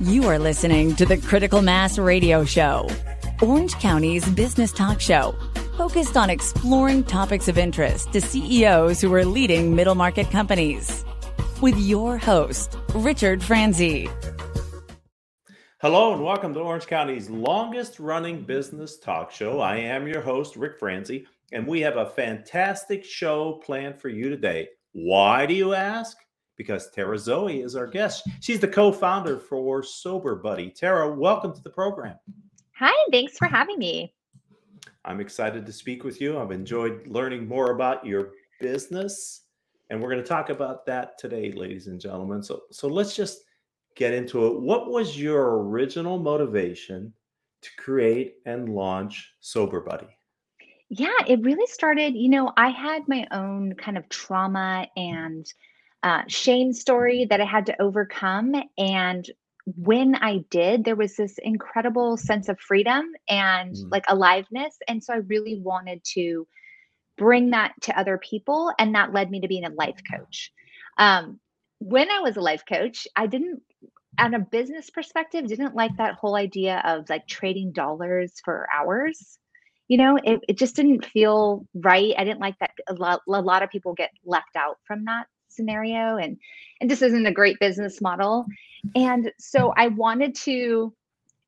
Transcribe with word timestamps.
You 0.00 0.24
are 0.24 0.40
listening 0.40 0.96
to 0.96 1.06
the 1.06 1.18
Critical 1.18 1.62
Mass 1.62 1.98
Radio 1.98 2.44
Show, 2.44 2.88
Orange 3.40 3.74
County's 3.74 4.28
business 4.30 4.72
talk 4.72 5.00
show, 5.00 5.36
focused 5.76 6.16
on 6.16 6.30
exploring 6.30 7.04
topics 7.04 7.46
of 7.46 7.56
interest 7.56 8.12
to 8.12 8.20
CEOs 8.20 9.00
who 9.00 9.14
are 9.14 9.24
leading 9.24 9.76
middle 9.76 9.94
market 9.94 10.32
companies. 10.32 11.04
With 11.60 11.78
your 11.78 12.18
host, 12.18 12.76
Richard 12.92 13.40
Franzi. 13.40 14.10
Hello 15.80 16.12
and 16.12 16.24
welcome 16.24 16.52
to 16.54 16.60
Orange 16.60 16.88
County's 16.88 17.30
longest 17.30 18.00
running 18.00 18.42
business 18.42 18.98
talk 18.98 19.30
show. 19.30 19.60
I 19.60 19.76
am 19.76 20.08
your 20.08 20.22
host, 20.22 20.56
Rick 20.56 20.76
Franzi, 20.80 21.24
and 21.52 21.68
we 21.68 21.82
have 21.82 21.98
a 21.98 22.10
fantastic 22.10 23.04
show 23.04 23.60
planned 23.64 24.00
for 24.00 24.08
you 24.08 24.28
today. 24.28 24.70
Why 24.90 25.46
do 25.46 25.54
you 25.54 25.72
ask? 25.72 26.16
Because 26.56 26.90
Tara 26.90 27.18
Zoe 27.18 27.60
is 27.60 27.76
our 27.76 27.86
guest. 27.86 28.28
She's 28.40 28.60
the 28.60 28.68
co-founder 28.68 29.38
for 29.38 29.82
Sober 29.82 30.36
Buddy. 30.36 30.70
Tara, 30.70 31.12
welcome 31.12 31.52
to 31.54 31.62
the 31.62 31.70
program. 31.70 32.16
Hi, 32.76 32.92
thanks 33.10 33.36
for 33.36 33.46
having 33.46 33.78
me. 33.78 34.14
I'm 35.04 35.20
excited 35.20 35.66
to 35.66 35.72
speak 35.72 36.04
with 36.04 36.20
you. 36.20 36.38
I've 36.38 36.50
enjoyed 36.50 37.06
learning 37.06 37.46
more 37.46 37.72
about 37.72 38.06
your 38.06 38.32
business, 38.60 39.42
and 39.90 40.00
we're 40.00 40.10
going 40.10 40.22
to 40.22 40.28
talk 40.28 40.48
about 40.48 40.86
that 40.86 41.18
today, 41.18 41.52
ladies 41.52 41.88
and 41.88 42.00
gentlemen. 42.00 42.42
So, 42.42 42.62
so 42.70 42.88
let's 42.88 43.14
just 43.14 43.42
get 43.96 44.14
into 44.14 44.46
it. 44.46 44.60
What 44.60 44.90
was 44.90 45.18
your 45.20 45.62
original 45.62 46.18
motivation 46.18 47.12
to 47.62 47.70
create 47.78 48.36
and 48.46 48.68
launch 48.68 49.34
Sober 49.40 49.80
Buddy? 49.80 50.08
Yeah, 50.88 51.16
it 51.26 51.40
really 51.42 51.66
started, 51.66 52.14
you 52.14 52.28
know, 52.28 52.52
I 52.56 52.68
had 52.68 53.08
my 53.08 53.26
own 53.30 53.74
kind 53.74 53.96
of 53.96 54.08
trauma 54.08 54.86
and 54.96 55.46
uh, 56.04 56.22
shame 56.28 56.74
story 56.74 57.26
that 57.30 57.40
I 57.40 57.46
had 57.46 57.64
to 57.66 57.82
overcome. 57.82 58.54
And 58.76 59.28
when 59.64 60.14
I 60.16 60.44
did, 60.50 60.84
there 60.84 60.96
was 60.96 61.16
this 61.16 61.38
incredible 61.38 62.18
sense 62.18 62.50
of 62.50 62.60
freedom 62.60 63.10
and 63.26 63.74
mm. 63.74 63.90
like 63.90 64.04
aliveness. 64.08 64.76
And 64.86 65.02
so 65.02 65.14
I 65.14 65.18
really 65.18 65.58
wanted 65.58 66.04
to 66.12 66.46
bring 67.16 67.50
that 67.50 67.72
to 67.82 67.98
other 67.98 68.18
people. 68.18 68.70
And 68.78 68.94
that 68.94 69.14
led 69.14 69.30
me 69.30 69.40
to 69.40 69.48
being 69.48 69.64
a 69.64 69.70
life 69.70 69.98
coach. 70.12 70.52
Um, 70.98 71.40
when 71.78 72.10
I 72.10 72.20
was 72.20 72.36
a 72.36 72.42
life 72.42 72.64
coach, 72.68 73.08
I 73.16 73.26
didn't, 73.26 73.62
on 74.18 74.34
a 74.34 74.40
business 74.40 74.90
perspective, 74.90 75.46
didn't 75.46 75.74
like 75.74 75.96
that 75.96 76.16
whole 76.16 76.36
idea 76.36 76.82
of 76.84 77.08
like 77.08 77.26
trading 77.26 77.72
dollars 77.72 78.34
for 78.44 78.68
hours 78.70 79.38
you 79.88 79.98
know 79.98 80.16
it, 80.24 80.40
it 80.48 80.56
just 80.56 80.76
didn't 80.76 81.04
feel 81.04 81.66
right 81.74 82.14
i 82.16 82.24
didn't 82.24 82.40
like 82.40 82.58
that 82.58 82.70
a 82.88 82.94
lot, 82.94 83.20
a 83.28 83.42
lot 83.42 83.62
of 83.62 83.68
people 83.68 83.92
get 83.92 84.10
left 84.24 84.56
out 84.56 84.78
from 84.86 85.04
that 85.04 85.26
scenario 85.54 86.16
and 86.16 86.38
and 86.80 86.90
this 86.90 87.02
isn't 87.02 87.26
a 87.26 87.32
great 87.32 87.58
business 87.60 88.00
model. 88.00 88.46
And 88.94 89.32
so 89.38 89.72
i 89.76 89.88
wanted 89.88 90.34
to 90.34 90.92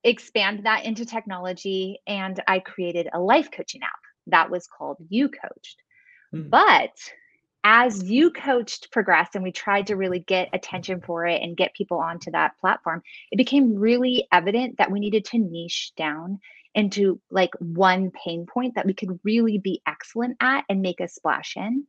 expand 0.05 0.65
that 0.65 0.85
into 0.85 1.05
technology 1.05 1.99
and 2.07 2.43
i 2.47 2.59
created 2.59 3.09
a 3.13 3.21
life 3.21 3.51
coaching 3.51 3.83
app 3.83 4.01
that 4.29 4.51
was 4.51 4.67
called 4.67 4.97
you 5.09 5.29
coached. 5.29 5.83
Mm. 6.35 6.51
but 6.51 6.97
as 7.65 8.05
you 8.05 8.31
coached 8.31 8.93
progressed 8.93 9.35
and 9.35 9.43
we 9.43 9.51
tried 9.51 9.89
to 9.89 9.97
really 9.97 10.21
get 10.21 10.49
attention 10.53 11.01
for 11.01 11.27
it 11.27 11.43
and 11.43 11.57
get 11.57 11.75
people 11.75 11.99
onto 11.99 12.31
that 12.31 12.57
platform 12.61 13.03
it 13.33 13.37
became 13.37 13.75
really 13.75 14.27
evident 14.33 14.79
that 14.79 14.91
we 14.91 15.01
needed 15.01 15.25
to 15.25 15.39
niche 15.39 15.93
down 15.97 16.39
into 16.75 17.21
like 17.31 17.51
one 17.59 18.13
pain 18.13 18.47
point 18.47 18.75
that 18.77 18.87
we 18.87 18.95
could 18.95 19.19
really 19.25 19.59
be 19.59 19.81
excellent 19.87 20.37
at 20.41 20.65
and 20.69 20.83
make 20.83 21.01
a 21.01 21.09
splash 21.09 21.57
in 21.57 21.85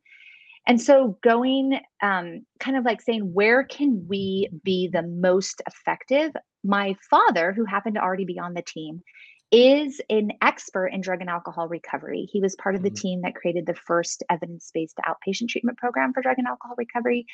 and 0.67 0.81
so 0.81 1.17
going 1.23 1.79
um, 2.03 2.45
kind 2.59 2.77
of 2.77 2.85
like 2.85 3.01
saying, 3.01 3.33
where 3.33 3.63
can 3.63 4.05
we 4.07 4.49
be 4.63 4.87
the 4.87 5.01
most 5.01 5.61
effective? 5.65 6.33
My 6.63 6.95
father, 7.09 7.53
who 7.53 7.65
happened 7.65 7.95
to 7.95 8.01
already 8.01 8.25
be 8.25 8.37
on 8.37 8.53
the 8.53 8.61
team, 8.61 9.01
is 9.49 10.01
an 10.09 10.31
expert 10.41 10.87
in 10.87 10.99
drug 10.99 11.21
and 11.21 11.29
alcohol 11.29 11.69
recovery. 11.69 12.27
He 12.29 12.41
was 12.41 12.55
part 12.55 12.75
of 12.75 12.83
the 12.83 12.89
mm-hmm. 12.89 13.01
team 13.01 13.21
that 13.21 13.35
created 13.35 13.65
the 13.65 13.75
first 13.75 14.23
evidence 14.29 14.69
based 14.73 14.99
outpatient 15.07 15.47
treatment 15.47 15.77
program 15.77 16.13
for 16.13 16.21
drug 16.21 16.37
and 16.37 16.47
alcohol 16.47 16.75
recovery. 16.77 17.25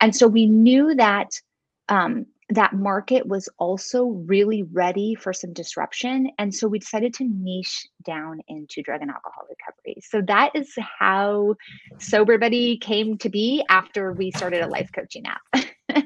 And 0.00 0.14
so 0.14 0.28
we 0.28 0.44
knew 0.44 0.94
that 0.94 1.30
um, 1.88 2.26
that 2.54 2.74
market 2.74 3.26
was 3.26 3.48
also 3.58 4.06
really 4.06 4.62
ready 4.62 5.14
for 5.14 5.32
some 5.32 5.52
disruption. 5.52 6.30
And 6.38 6.54
so 6.54 6.68
we 6.68 6.78
decided 6.78 7.14
to 7.14 7.24
niche 7.24 7.86
down 8.04 8.40
into 8.48 8.82
drug 8.82 9.02
and 9.02 9.10
alcohol 9.10 9.44
recovery. 9.48 10.00
So 10.02 10.22
that 10.22 10.50
is 10.54 10.72
how 10.98 11.54
Sober 11.98 12.38
Buddy 12.38 12.78
came 12.78 13.18
to 13.18 13.28
be 13.28 13.64
after 13.68 14.12
we 14.12 14.30
started 14.32 14.62
a 14.62 14.68
life 14.68 14.90
coaching 14.94 15.24
app. 15.26 15.64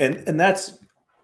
and 0.00 0.16
and 0.26 0.38
that's 0.38 0.78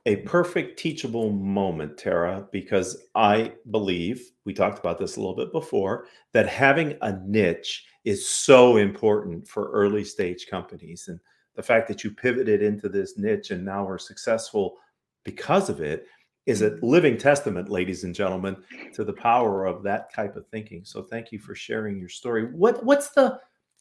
a 0.06 0.16
perfect 0.16 0.78
teachable 0.78 1.30
moment, 1.30 1.98
Tara, 1.98 2.46
because 2.52 3.06
I 3.14 3.52
believe 3.70 4.22
we 4.46 4.54
talked 4.54 4.78
about 4.78 4.98
this 4.98 5.16
a 5.16 5.20
little 5.20 5.36
bit 5.36 5.52
before 5.52 6.06
that 6.32 6.48
having 6.48 6.96
a 7.02 7.18
niche 7.26 7.84
is 8.04 8.28
so 8.28 8.76
important 8.76 9.46
for 9.46 9.70
early 9.72 10.04
stage 10.04 10.46
companies. 10.48 11.06
And 11.08 11.20
the 11.60 11.66
fact 11.66 11.86
that 11.88 12.02
you 12.02 12.10
pivoted 12.10 12.62
into 12.62 12.88
this 12.88 13.18
niche 13.18 13.50
and 13.50 13.62
now 13.62 13.86
are 13.86 13.98
successful 13.98 14.78
because 15.24 15.68
of 15.68 15.82
it 15.82 16.06
is 16.46 16.62
a 16.62 16.70
mm-hmm. 16.70 16.86
living 16.86 17.18
testament, 17.18 17.68
ladies 17.68 18.02
and 18.02 18.14
gentlemen, 18.14 18.56
to 18.94 19.04
the 19.04 19.12
power 19.12 19.66
of 19.66 19.82
that 19.82 20.10
type 20.10 20.36
of 20.36 20.46
thinking. 20.46 20.86
So 20.86 21.02
thank 21.02 21.32
you 21.32 21.38
for 21.38 21.54
sharing 21.54 21.98
your 21.98 22.08
story. 22.08 22.46
What 22.46 22.82
what's 22.82 23.10
the 23.10 23.38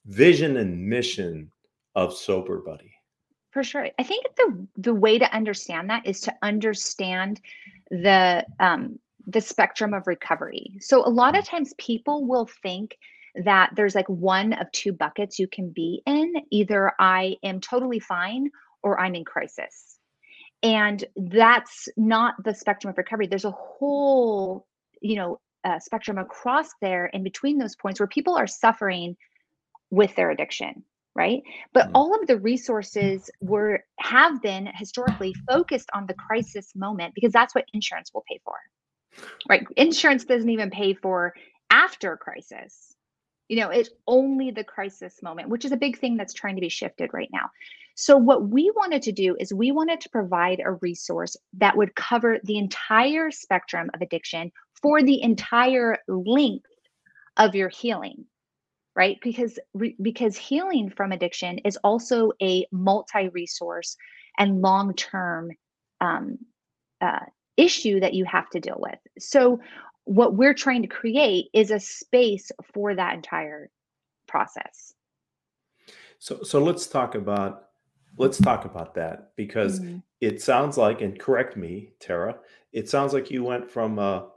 vision 0.08 0.58
and 0.58 0.90
mission 0.90 1.50
of 1.96 2.14
Sober 2.14 2.60
Buddy? 2.60 2.92
For 3.52 3.64
sure. 3.64 3.88
I 3.98 4.04
think 4.04 4.26
the 4.36 4.68
the 4.76 4.94
way 4.94 5.18
to 5.18 5.34
understand 5.34 5.90
that 5.90 6.06
is 6.06 6.20
to 6.22 6.36
understand 6.42 7.40
the 7.92 8.46
um 8.60 9.00
the 9.26 9.40
spectrum 9.40 9.94
of 9.94 10.06
recovery. 10.06 10.74
So 10.82 11.08
a 11.08 11.08
lot 11.08 11.38
of 11.38 11.46
mm. 11.46 11.48
times 11.48 11.74
people 11.78 12.26
will 12.26 12.50
think 12.62 12.98
that 13.44 13.72
there's 13.76 13.96
like 13.96 14.08
one 14.08 14.54
of 14.54 14.72
two 14.72 14.94
buckets 14.94 15.40
you 15.40 15.48
can 15.48 15.70
be 15.70 16.02
in. 16.06 16.34
Either 16.52 16.94
I 17.00 17.38
am 17.44 17.62
totally 17.62 18.00
fine 18.00 18.50
or 18.84 19.00
I'm 19.00 19.16
in 19.16 19.26
crisis. 19.26 19.98
And 20.62 21.04
that's 21.16 21.88
not 21.96 22.36
the 22.44 22.54
spectrum 22.54 22.92
of 22.92 22.98
recovery. 22.98 23.28
There's 23.28 23.46
a 23.46 23.52
whole, 23.52 24.68
you 25.02 25.16
know, 25.16 25.40
uh, 25.64 25.80
spectrum 25.80 26.18
across 26.18 26.70
there 26.82 27.08
in 27.08 27.24
between 27.24 27.58
those 27.58 27.76
points 27.76 28.00
where 28.00 28.08
people 28.08 28.36
are 28.36 28.48
suffering 28.48 29.16
with 29.92 30.16
their 30.16 30.32
addiction 30.32 30.84
right 31.16 31.42
but 31.74 31.86
mm-hmm. 31.86 31.96
all 31.96 32.20
of 32.20 32.28
the 32.28 32.38
resources 32.38 33.30
were 33.42 33.84
have 34.00 34.42
been 34.42 34.70
historically 34.76 35.34
focused 35.50 35.90
on 35.94 36.06
the 36.06 36.14
crisis 36.14 36.72
moment 36.76 37.14
because 37.16 37.34
that's 37.34 37.54
what 37.56 37.66
insurance 37.74 38.12
will 38.14 38.24
pay 38.30 38.40
for 38.44 38.56
right 39.50 39.66
insurance 39.76 40.24
doesn't 40.24 40.50
even 40.50 40.70
pay 40.70 40.94
for 40.94 41.34
after 41.72 42.16
crisis 42.16 42.96
you 43.50 43.58
know 43.58 43.70
it's 43.70 43.90
only 44.08 44.52
the 44.52 44.64
crisis 44.64 45.22
moment 45.22 45.50
which 45.50 45.66
is 45.66 45.72
a 45.72 45.78
big 45.78 46.00
thing 46.00 46.16
that's 46.16 46.34
trying 46.34 46.56
to 46.56 46.62
be 46.62 46.70
shifted 46.70 47.10
right 47.14 47.30
now. 47.34 47.50
So 47.96 48.16
what 48.16 48.48
we 48.48 48.72
wanted 48.78 49.02
to 49.04 49.12
do 49.12 49.36
is 49.40 49.54
we 49.54 49.74
wanted 49.74 50.00
to 50.02 50.10
provide 50.10 50.62
a 50.64 50.72
resource 50.74 51.36
that 51.58 51.76
would 51.76 51.96
cover 51.96 52.40
the 52.46 52.58
entire 52.58 53.30
spectrum 53.30 53.90
of 53.94 54.02
addiction 54.02 54.54
for 54.82 55.04
the 55.04 55.22
entire 55.22 55.98
length 56.08 56.70
of 57.36 57.56
your 57.56 57.68
healing 57.68 58.26
right? 59.00 59.18
Because 59.22 59.58
re- 59.74 59.96
because 60.02 60.36
healing 60.36 60.90
from 60.90 61.14
addiction 61.14 61.60
is 61.60 61.78
also 61.86 62.32
a 62.42 62.66
multi-resource 62.72 63.96
and 64.38 64.62
long-term 64.62 65.52
um, 66.02 66.38
uh, 67.00 67.26
issue 67.56 68.00
that 68.02 68.14
you 68.14 68.26
have 68.26 68.50
to 68.50 68.60
deal 68.60 68.78
with. 68.78 69.00
So 69.18 69.62
what 70.10 70.34
we're 70.34 70.56
trying 70.56 70.82
to 70.82 70.88
create 70.88 71.50
is 71.54 71.70
a 71.70 71.80
space 71.80 72.52
for 72.74 72.96
that 72.96 73.14
entire 73.14 73.70
process. 74.28 74.96
So 76.18 76.42
so 76.42 76.60
let's 76.60 76.88
talk 76.88 77.14
about 77.14 77.66
let's 78.18 78.40
talk 78.40 78.66
about 78.66 78.96
that 78.96 79.36
because 79.36 79.80
mm-hmm. 79.80 79.98
it 80.20 80.42
sounds 80.42 80.78
like 80.78 81.02
and 81.02 81.18
correct 81.20 81.56
me 81.56 81.92
tara 82.00 82.36
it 82.74 82.90
sounds 82.90 83.14
like 83.14 83.30
you 83.30 83.44
went 83.44 83.70
from 83.70 84.00
a 84.00 84.30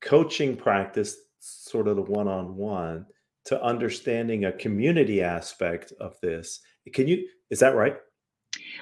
coaching 0.00 0.56
practice 0.56 1.16
sort 1.38 1.86
of 1.86 1.94
the 1.94 2.02
one-on-one 2.02 3.06
to 3.44 3.62
understanding 3.62 4.46
a 4.46 4.52
community 4.52 5.22
aspect 5.22 5.92
of 6.00 6.18
this. 6.22 6.60
Can 6.92 7.06
you 7.06 7.24
is 7.50 7.60
that 7.60 7.76
right 7.76 7.96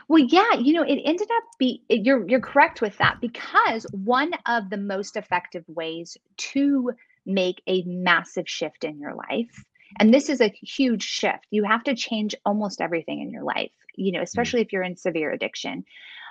well, 0.09 0.23
yeah, 0.23 0.55
you 0.55 0.73
know, 0.73 0.83
it 0.83 1.00
ended 1.05 1.29
up 1.31 1.44
be 1.59 1.83
you're 1.89 2.29
you're 2.29 2.41
correct 2.41 2.81
with 2.81 2.97
that 2.99 3.21
because 3.21 3.87
one 3.93 4.33
of 4.47 4.71
the 4.71 4.77
most 4.77 5.17
effective 5.17 5.65
ways 5.69 6.17
to 6.37 6.93
make 7.27 7.62
a 7.67 7.83
massive 7.85 8.49
shift 8.49 8.85
in 8.85 8.99
your 8.99 9.15
life 9.15 9.65
and 9.99 10.12
this 10.12 10.29
is 10.29 10.41
a 10.41 10.53
huge 10.62 11.03
shift. 11.03 11.47
You 11.50 11.65
have 11.65 11.85
to 11.85 11.94
change 11.94 12.35
almost 12.44 12.81
everything 12.81 13.21
in 13.21 13.31
your 13.31 13.43
life, 13.43 13.73
you 13.94 14.12
know, 14.12 14.21
mm. 14.21 14.25
especially 14.25 14.61
if 14.61 14.73
you're 14.73 14.83
in 14.83 14.97
severe 14.97 15.31
addiction. 15.31 15.85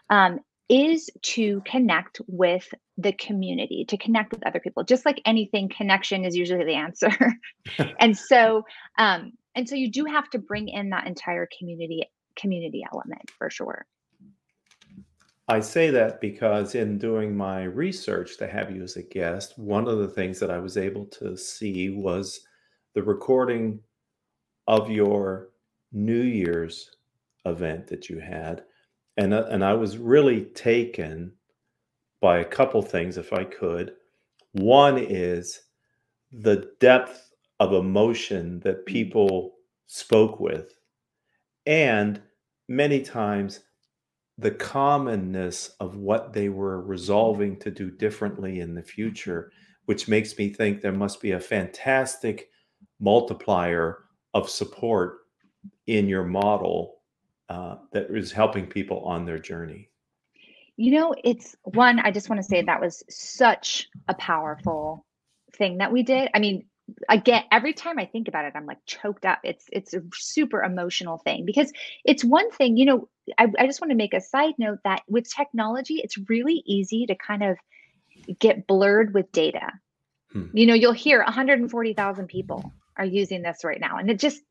Um, 0.09 0.39
is 0.69 1.09
to 1.21 1.61
connect 1.65 2.21
with 2.27 2.73
the 2.97 3.11
community, 3.11 3.83
to 3.89 3.97
connect 3.97 4.31
with 4.31 4.45
other 4.47 4.59
people. 4.61 4.85
Just 4.85 5.05
like 5.05 5.21
anything, 5.25 5.67
connection 5.67 6.23
is 6.23 6.33
usually 6.33 6.63
the 6.63 6.75
answer. 6.75 7.11
and 7.99 8.17
so, 8.17 8.63
um, 8.97 9.33
and 9.53 9.67
so 9.67 9.75
you 9.75 9.91
do 9.91 10.05
have 10.05 10.29
to 10.29 10.39
bring 10.39 10.69
in 10.69 10.91
that 10.91 11.07
entire 11.07 11.47
community 11.59 12.03
community 12.35 12.83
element 12.91 13.31
for 13.37 13.49
sure. 13.49 13.85
I 15.47 15.59
say 15.59 15.89
that 15.89 16.21
because 16.21 16.75
in 16.75 16.97
doing 16.97 17.35
my 17.35 17.63
research 17.63 18.37
to 18.37 18.47
have 18.47 18.73
you 18.73 18.83
as 18.83 18.95
a 18.95 19.03
guest, 19.03 19.57
one 19.57 19.87
of 19.87 19.97
the 19.97 20.07
things 20.07 20.39
that 20.39 20.51
I 20.51 20.59
was 20.59 20.77
able 20.77 21.05
to 21.07 21.35
see 21.35 21.89
was 21.89 22.41
the 22.93 23.03
recording 23.03 23.81
of 24.67 24.89
your 24.89 25.49
New 25.91 26.21
Year's 26.21 26.91
event 27.45 27.87
that 27.87 28.09
you 28.09 28.19
had. 28.19 28.63
And, 29.17 29.33
uh, 29.33 29.47
and 29.49 29.63
I 29.63 29.73
was 29.73 29.97
really 29.97 30.45
taken 30.45 31.33
by 32.21 32.39
a 32.39 32.45
couple 32.45 32.81
things, 32.81 33.17
if 33.17 33.33
I 33.33 33.43
could. 33.43 33.93
One 34.53 34.97
is 34.97 35.61
the 36.31 36.71
depth 36.79 37.31
of 37.59 37.73
emotion 37.73 38.59
that 38.61 38.85
people 38.85 39.55
spoke 39.87 40.39
with, 40.39 40.73
and 41.65 42.21
many 42.67 43.01
times 43.01 43.61
the 44.37 44.51
commonness 44.51 45.69
of 45.79 45.95
what 45.95 46.33
they 46.33 46.49
were 46.49 46.81
resolving 46.81 47.57
to 47.59 47.69
do 47.69 47.91
differently 47.91 48.59
in 48.59 48.73
the 48.73 48.81
future, 48.81 49.51
which 49.85 50.07
makes 50.07 50.37
me 50.37 50.49
think 50.49 50.81
there 50.81 50.91
must 50.91 51.21
be 51.21 51.31
a 51.31 51.39
fantastic 51.39 52.49
multiplier 52.99 53.99
of 54.33 54.49
support 54.49 55.19
in 55.87 56.07
your 56.07 56.23
model 56.23 57.01
uh, 57.49 57.75
that 57.91 58.07
is 58.09 58.31
helping 58.31 58.65
people 58.65 59.01
on 59.01 59.25
their 59.25 59.39
journey. 59.39 59.89
You 60.77 60.91
know, 60.91 61.13
it's 61.23 61.55
one, 61.63 61.99
I 61.99 62.09
just 62.11 62.29
want 62.29 62.41
to 62.41 62.47
say 62.47 62.61
that 62.61 62.81
was 62.81 63.03
such 63.09 63.89
a 64.07 64.13
powerful 64.15 65.05
thing 65.55 65.77
that 65.79 65.91
we 65.91 66.01
did. 66.01 66.29
I 66.33 66.39
mean, 66.39 66.65
again 67.09 67.43
every 67.51 67.73
time 67.73 67.99
i 67.99 68.05
think 68.05 68.27
about 68.27 68.45
it 68.45 68.53
i'm 68.55 68.65
like 68.65 68.83
choked 68.85 69.25
up. 69.25 69.39
It's 69.43 69.65
it's 69.71 69.93
a 69.93 70.01
super 70.13 70.63
emotional 70.63 71.17
thing 71.19 71.45
because 71.45 71.71
it's 72.05 72.23
one 72.23 72.49
thing 72.51 72.77
you 72.77 72.85
know 72.85 73.09
i, 73.37 73.47
I 73.57 73.65
just 73.65 73.81
want 73.81 73.91
to 73.91 73.97
make 73.97 74.13
a 74.13 74.21
side 74.21 74.53
note 74.57 74.79
that 74.83 75.01
with 75.07 75.29
technology 75.29 76.01
it's 76.03 76.17
really 76.29 76.63
easy 76.65 77.05
to 77.07 77.15
kind 77.15 77.43
of 77.43 77.57
get 78.39 78.67
blurred 78.67 79.13
with 79.13 79.31
data. 79.31 79.71
Hmm. 80.31 80.45
you 80.53 80.65
know 80.65 80.73
you'll 80.73 80.93
hear 80.93 81.19
140000 81.23 82.27
people 82.27 82.71
are 82.97 83.05
using 83.05 83.41
this 83.41 83.63
right 83.63 83.81
now 83.81 83.97
and 83.97 84.09
it 84.09 84.19
just 84.19 84.41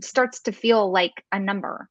starts 0.00 0.40
to 0.42 0.52
feel 0.52 0.90
like 0.90 1.24
a 1.32 1.38
number 1.38 1.88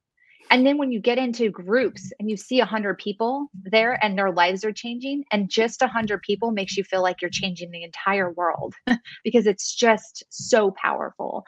and 0.50 0.66
then 0.66 0.78
when 0.78 0.92
you 0.92 1.00
get 1.00 1.18
into 1.18 1.50
groups 1.50 2.12
and 2.20 2.30
you 2.30 2.38
see 2.38 2.60
100 2.60 2.98
people 2.98 3.48
there 3.54 4.04
and 4.04 4.18
their 4.18 4.32
lives 4.32 4.64
are 4.66 4.72
changing 4.72 5.24
and 5.32 5.50
just 5.50 5.82
100 5.82 6.22
people 6.22 6.52
makes 6.52 6.76
you 6.76 6.84
feel 6.84 7.02
like 7.02 7.22
you're 7.22 7.30
changing 7.30 7.72
the 7.72 7.84
entire 7.84 8.32
world 8.32 8.74
because 9.24 9.46
it's 9.46 9.74
just 9.74 10.24
so 10.30 10.72
powerful 10.72 11.46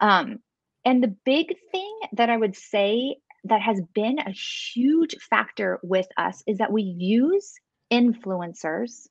um, 0.00 0.38
and 0.84 1.02
the 1.02 1.14
big 1.24 1.54
thing 1.72 1.98
that 2.12 2.30
i 2.30 2.36
would 2.36 2.56
say 2.56 3.16
that 3.44 3.60
has 3.60 3.80
been 3.94 4.18
a 4.18 4.30
huge 4.30 5.14
factor 5.30 5.78
with 5.82 6.06
us 6.16 6.42
is 6.46 6.58
that 6.58 6.72
we 6.72 6.82
use 6.82 7.54
influencers 7.92 9.06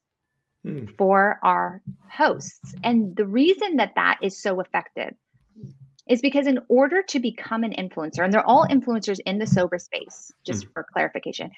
hmm. 0.64 0.86
for 0.98 1.40
our 1.44 1.82
hosts 2.10 2.76
and 2.84 3.16
the 3.16 3.26
reason 3.26 3.78
that 3.78 3.94
that 3.96 4.18
is 4.22 4.42
so 4.42 4.60
effective 4.60 5.14
is 6.08 6.22
because 6.22 6.48
in 6.48 6.60
order 6.68 7.02
to 7.04 7.20
become 7.20 7.64
an 7.64 7.74
influencer, 7.74 8.24
and 8.24 8.32
they're 8.32 8.46
all 8.46 8.68
influencers 8.68 9.20
in 9.26 9.40
the 9.40 9.48
sober 9.48 9.80
space, 9.80 10.32
just 10.46 10.66
mm. 10.66 10.74
for 10.74 10.86
clarification, 10.94 11.52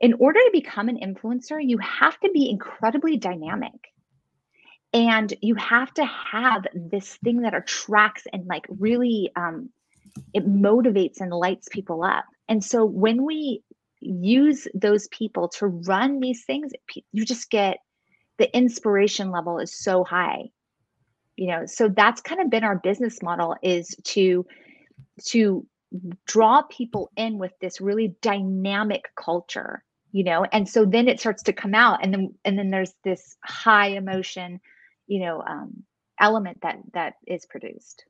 in 0.00 0.14
order 0.14 0.38
to 0.38 0.50
become 0.52 0.88
an 0.88 0.98
influencer, 0.98 1.58
you 1.60 1.78
have 1.78 2.18
to 2.20 2.30
be 2.32 2.48
incredibly 2.48 3.16
dynamic. 3.16 3.92
And 4.94 5.32
you 5.40 5.54
have 5.54 5.92
to 5.94 6.04
have 6.04 6.66
this 6.74 7.14
thing 7.24 7.42
that 7.42 7.54
attracts 7.54 8.24
and 8.32 8.46
like 8.46 8.66
really 8.68 9.30
um, 9.36 9.70
it 10.34 10.46
motivates 10.46 11.20
and 11.20 11.32
lights 11.32 11.68
people 11.70 12.04
up. 12.04 12.26
And 12.48 12.62
so 12.62 12.84
when 12.84 13.24
we 13.24 13.62
use 14.00 14.68
those 14.74 15.08
people 15.08 15.48
to 15.48 15.66
run 15.68 16.20
these 16.20 16.44
things, 16.44 16.72
you 17.12 17.24
just 17.24 17.48
get 17.48 17.78
the 18.38 18.54
inspiration 18.54 19.30
level 19.30 19.58
is 19.58 19.78
so 19.78 20.04
high 20.04 20.50
you 21.36 21.48
know 21.48 21.64
so 21.66 21.88
that's 21.88 22.20
kind 22.20 22.40
of 22.40 22.50
been 22.50 22.64
our 22.64 22.78
business 22.78 23.22
model 23.22 23.56
is 23.62 23.96
to 24.04 24.46
to 25.24 25.66
draw 26.26 26.62
people 26.62 27.10
in 27.16 27.38
with 27.38 27.52
this 27.60 27.80
really 27.80 28.14
dynamic 28.22 29.04
culture 29.16 29.84
you 30.12 30.22
know? 30.22 30.46
And 30.52 30.68
so 30.68 30.84
then 30.84 31.08
it 31.08 31.18
starts 31.18 31.42
to 31.44 31.52
come 31.52 31.74
out 31.74 32.04
and 32.04 32.12
then 32.12 32.34
and 32.44 32.58
then 32.58 32.70
there's 32.70 32.94
this 33.02 33.36
high 33.42 33.88
emotion 33.88 34.60
you 35.08 35.20
know 35.20 35.42
um, 35.42 35.82
element 36.20 36.58
that 36.62 36.78
that 36.92 37.14
is 37.26 37.44
produced. 37.46 38.04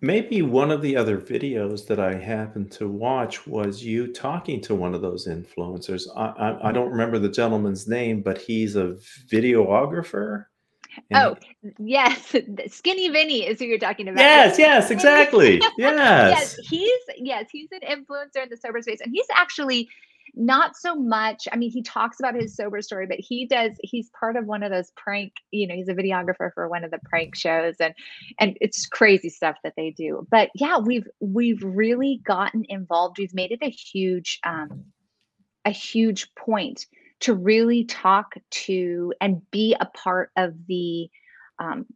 Maybe 0.00 0.42
one 0.42 0.72
of 0.72 0.82
the 0.82 0.96
other 0.96 1.18
videos 1.18 1.86
that 1.86 2.00
i 2.00 2.14
happened 2.14 2.72
to 2.72 2.88
watch 2.88 3.46
was 3.46 3.82
you 3.82 4.12
talking 4.12 4.60
to 4.62 4.74
one 4.74 4.92
of 4.92 5.02
those 5.02 5.28
influencers. 5.28 6.02
I 6.16 6.26
i, 6.26 6.68
I 6.68 6.72
don't 6.72 6.90
remember 6.90 7.18
the 7.18 7.28
gentleman's 7.28 7.86
name 7.86 8.20
but 8.20 8.38
he's 8.38 8.74
a 8.74 8.96
videographer 9.28 10.46
Oh, 11.14 11.36
yes. 11.78 12.34
Skinny 12.68 13.08
Vinny 13.08 13.46
is 13.46 13.58
who 13.58 13.66
you're 13.66 13.78
talking 13.78 14.08
about. 14.08 14.20
Yes, 14.20 14.58
yes, 14.58 14.90
exactly. 14.90 15.60
Yes. 15.78 16.56
yes, 16.56 16.66
he's 16.68 17.00
yes, 17.16 17.46
he's 17.50 17.68
an 17.72 17.80
influencer 17.80 18.42
in 18.42 18.48
the 18.50 18.56
sober 18.56 18.82
space. 18.82 19.00
And 19.00 19.12
he's 19.12 19.26
actually 19.34 19.88
not 20.34 20.76
so 20.76 20.94
much. 20.94 21.48
I 21.52 21.56
mean, 21.56 21.70
he 21.70 21.82
talks 21.82 22.20
about 22.20 22.34
his 22.34 22.54
sober 22.54 22.82
story, 22.82 23.06
but 23.06 23.18
he 23.18 23.46
does, 23.46 23.72
he's 23.82 24.10
part 24.18 24.36
of 24.36 24.46
one 24.46 24.62
of 24.62 24.70
those 24.70 24.92
prank, 24.96 25.32
you 25.50 25.66
know, 25.66 25.74
he's 25.74 25.88
a 25.88 25.94
videographer 25.94 26.52
for 26.54 26.68
one 26.68 26.84
of 26.84 26.90
the 26.90 26.98
prank 27.04 27.34
shows 27.34 27.76
and 27.80 27.94
and 28.38 28.56
it's 28.60 28.86
crazy 28.86 29.28
stuff 29.28 29.56
that 29.64 29.74
they 29.76 29.90
do. 29.90 30.26
But 30.30 30.50
yeah, 30.54 30.78
we've 30.78 31.06
we've 31.20 31.62
really 31.62 32.20
gotten 32.24 32.64
involved. 32.68 33.18
We've 33.18 33.34
made 33.34 33.52
it 33.52 33.60
a 33.62 33.70
huge 33.70 34.40
um 34.44 34.84
a 35.64 35.70
huge 35.70 36.34
point 36.34 36.86
to 37.20 37.34
really 37.34 37.84
talk 37.84 38.34
to 38.50 39.12
and 39.20 39.42
be 39.50 39.74
a 39.80 39.86
part 39.86 40.30
of 40.36 40.54
the 40.66 41.10
um, 41.58 41.86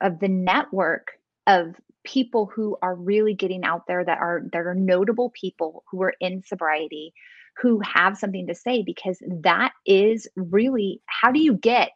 of 0.00 0.18
the 0.18 0.28
network 0.28 1.12
of 1.46 1.76
people 2.04 2.46
who 2.46 2.76
are 2.82 2.94
really 2.94 3.34
getting 3.34 3.64
out 3.64 3.86
there 3.86 4.04
that 4.04 4.18
are 4.18 4.42
that 4.52 4.66
are 4.66 4.74
notable 4.74 5.30
people 5.30 5.84
who 5.90 6.02
are 6.02 6.14
in 6.20 6.42
sobriety 6.44 7.12
who 7.56 7.80
have 7.80 8.18
something 8.18 8.46
to 8.46 8.54
say 8.54 8.82
because 8.82 9.18
that 9.42 9.72
is 9.86 10.28
really 10.36 11.00
how 11.06 11.32
do 11.32 11.40
you 11.40 11.54
get 11.54 11.90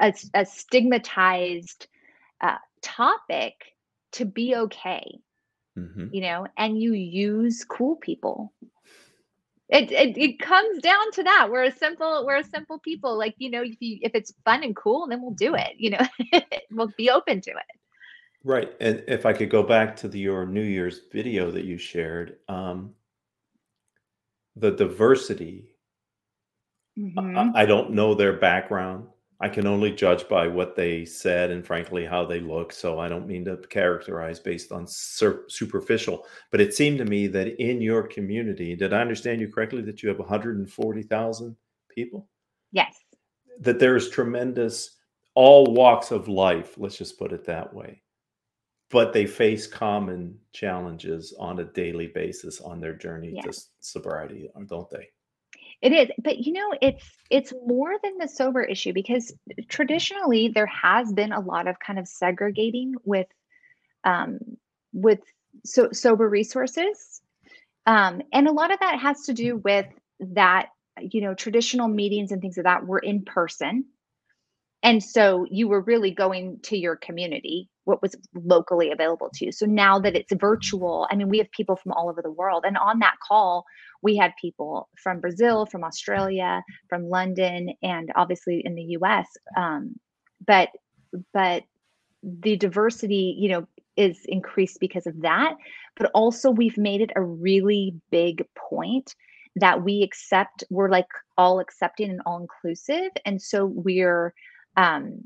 a, 0.00 0.12
a 0.34 0.44
stigmatized 0.44 1.86
uh, 2.40 2.58
topic 2.82 3.54
to 4.12 4.26
be 4.26 4.54
okay 4.54 5.18
mm-hmm. 5.78 6.08
you 6.12 6.20
know 6.20 6.46
and 6.58 6.80
you 6.80 6.92
use 6.92 7.64
cool 7.64 7.96
people 7.96 8.52
it, 9.68 9.90
it 9.90 10.16
it 10.16 10.38
comes 10.38 10.80
down 10.80 11.10
to 11.12 11.22
that. 11.24 11.48
We're 11.50 11.64
a 11.64 11.72
simple 11.72 12.24
we're 12.24 12.38
a 12.38 12.44
simple 12.44 12.78
people. 12.78 13.18
Like 13.18 13.34
you 13.38 13.50
know 13.50 13.62
if 13.62 13.76
you 13.80 13.98
if 14.02 14.14
it's 14.14 14.32
fun 14.44 14.62
and 14.62 14.76
cool 14.76 15.08
then 15.08 15.20
we'll 15.20 15.32
do 15.32 15.54
it 15.54 15.72
you 15.76 15.90
know 15.90 16.06
we'll 16.70 16.92
be 16.96 17.10
open 17.10 17.40
to 17.42 17.50
it. 17.50 17.76
Right. 18.44 18.72
And 18.80 19.02
if 19.08 19.26
i 19.26 19.32
could 19.32 19.50
go 19.50 19.62
back 19.64 19.96
to 19.96 20.08
the, 20.08 20.20
your 20.20 20.46
new 20.46 20.62
year's 20.62 21.00
video 21.12 21.50
that 21.50 21.64
you 21.64 21.78
shared 21.78 22.36
um 22.48 22.94
the 24.54 24.70
diversity 24.70 25.74
mm-hmm. 26.98 27.56
I, 27.56 27.62
I 27.62 27.66
don't 27.66 27.90
know 27.90 28.14
their 28.14 28.34
background 28.34 29.08
I 29.40 29.48
can 29.48 29.66
only 29.66 29.92
judge 29.92 30.28
by 30.28 30.48
what 30.48 30.76
they 30.76 31.04
said 31.04 31.50
and 31.50 31.66
frankly 31.66 32.06
how 32.06 32.24
they 32.24 32.40
look. 32.40 32.72
So 32.72 32.98
I 32.98 33.08
don't 33.08 33.26
mean 33.26 33.44
to 33.44 33.58
characterize 33.68 34.40
based 34.40 34.72
on 34.72 34.86
sur- 34.86 35.44
superficial, 35.48 36.26
but 36.50 36.60
it 36.60 36.74
seemed 36.74 36.98
to 36.98 37.04
me 37.04 37.26
that 37.28 37.60
in 37.62 37.82
your 37.82 38.02
community, 38.04 38.74
did 38.74 38.94
I 38.94 39.00
understand 39.00 39.40
you 39.40 39.48
correctly 39.48 39.82
that 39.82 40.02
you 40.02 40.08
have 40.08 40.18
140,000 40.18 41.56
people? 41.90 42.28
Yes. 42.72 42.96
That 43.60 43.78
there's 43.78 44.08
tremendous 44.08 44.96
all 45.34 45.66
walks 45.66 46.10
of 46.10 46.28
life, 46.28 46.74
let's 46.78 46.96
just 46.96 47.18
put 47.18 47.32
it 47.32 47.44
that 47.44 47.72
way. 47.72 48.02
But 48.90 49.12
they 49.12 49.26
face 49.26 49.66
common 49.66 50.38
challenges 50.52 51.34
on 51.38 51.58
a 51.58 51.64
daily 51.64 52.06
basis 52.06 52.60
on 52.60 52.80
their 52.80 52.94
journey 52.94 53.32
yes. 53.34 53.44
to 53.44 53.62
sobriety, 53.80 54.48
don't 54.66 54.88
they? 54.88 55.08
It 55.86 55.92
is, 55.92 56.08
but 56.18 56.38
you 56.38 56.52
know, 56.52 56.74
it's 56.82 57.04
it's 57.30 57.52
more 57.64 57.92
than 58.02 58.18
the 58.18 58.26
sober 58.26 58.60
issue 58.64 58.92
because 58.92 59.32
traditionally 59.68 60.48
there 60.52 60.66
has 60.66 61.12
been 61.12 61.32
a 61.32 61.38
lot 61.38 61.68
of 61.68 61.78
kind 61.78 62.00
of 62.00 62.08
segregating 62.08 62.94
with 63.04 63.28
um 64.02 64.40
with 64.92 65.20
so 65.64 65.90
sober 65.92 66.28
resources. 66.28 67.20
Um, 67.86 68.22
and 68.32 68.48
a 68.48 68.52
lot 68.52 68.72
of 68.72 68.80
that 68.80 68.98
has 68.98 69.22
to 69.26 69.32
do 69.32 69.58
with 69.58 69.86
that, 70.20 70.70
you 71.00 71.20
know, 71.20 71.34
traditional 71.34 71.86
meetings 71.86 72.32
and 72.32 72.42
things 72.42 72.58
of 72.58 72.64
like 72.64 72.80
that 72.82 72.88
were 72.88 72.98
in 72.98 73.24
person. 73.24 73.84
And 74.86 75.02
so 75.02 75.46
you 75.50 75.66
were 75.66 75.80
really 75.80 76.12
going 76.12 76.60
to 76.62 76.78
your 76.78 76.94
community, 76.94 77.68
what 77.86 78.00
was 78.02 78.14
locally 78.34 78.92
available 78.92 79.28
to 79.34 79.46
you. 79.46 79.50
So 79.50 79.66
now 79.66 79.98
that 79.98 80.14
it's 80.14 80.32
virtual, 80.32 81.08
I 81.10 81.16
mean, 81.16 81.28
we 81.28 81.38
have 81.38 81.50
people 81.50 81.74
from 81.74 81.90
all 81.90 82.08
over 82.08 82.22
the 82.22 82.30
world. 82.30 82.62
And 82.64 82.76
on 82.78 83.00
that 83.00 83.16
call, 83.26 83.64
we 84.00 84.16
had 84.16 84.30
people 84.40 84.88
from 85.02 85.18
Brazil, 85.18 85.66
from 85.66 85.82
Australia, 85.82 86.62
from 86.88 87.08
London, 87.08 87.70
and 87.82 88.10
obviously 88.14 88.62
in 88.64 88.76
the 88.76 88.96
US. 89.00 89.26
Um, 89.56 89.96
but 90.46 90.68
but 91.34 91.64
the 92.22 92.56
diversity, 92.56 93.34
you 93.40 93.48
know, 93.48 93.66
is 93.96 94.20
increased 94.26 94.78
because 94.80 95.08
of 95.08 95.20
that. 95.22 95.54
But 95.96 96.12
also 96.14 96.52
we've 96.52 96.78
made 96.78 97.00
it 97.00 97.10
a 97.16 97.22
really 97.22 97.96
big 98.12 98.44
point 98.70 99.16
that 99.56 99.82
we 99.82 100.04
accept 100.04 100.62
we're 100.70 100.90
like 100.90 101.06
all 101.36 101.58
accepting 101.58 102.10
and 102.10 102.20
all 102.26 102.38
inclusive 102.38 103.10
and 103.24 103.40
so 103.40 103.64
we're 103.74 104.34
um 104.76 105.24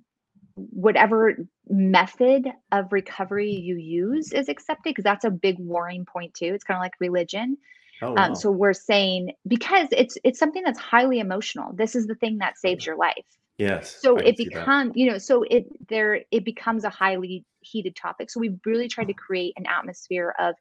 whatever 0.54 1.36
method 1.68 2.46
of 2.72 2.92
recovery 2.92 3.50
you 3.50 3.76
use 3.76 4.32
is 4.32 4.48
accepted 4.48 4.90
because 4.90 5.04
that's 5.04 5.24
a 5.24 5.30
big 5.30 5.58
worrying 5.58 6.04
point 6.04 6.34
too. 6.34 6.52
It's 6.54 6.64
kind 6.64 6.76
of 6.76 6.82
like 6.82 6.94
religion. 7.00 7.56
Oh, 8.02 8.08
um, 8.08 8.14
wow. 8.14 8.24
um, 8.24 8.34
so 8.34 8.50
we're 8.50 8.72
saying 8.72 9.32
because 9.46 9.88
it's 9.92 10.16
it's 10.24 10.38
something 10.38 10.62
that's 10.62 10.78
highly 10.78 11.18
emotional 11.18 11.74
this 11.74 11.94
is 11.94 12.06
the 12.06 12.14
thing 12.14 12.38
that 12.38 12.58
saves 12.58 12.84
your 12.86 12.96
life. 12.96 13.14
Yes 13.58 14.00
so 14.00 14.16
it 14.16 14.38
becomes 14.38 14.92
you 14.94 15.10
know 15.10 15.18
so 15.18 15.42
it 15.42 15.66
there 15.88 16.22
it 16.30 16.44
becomes 16.44 16.84
a 16.84 16.90
highly 16.90 17.44
heated 17.60 17.94
topic. 17.94 18.30
So 18.30 18.40
we've 18.40 18.58
really 18.64 18.88
tried 18.88 19.08
to 19.08 19.14
create 19.14 19.54
an 19.56 19.66
atmosphere 19.66 20.34
of 20.38 20.54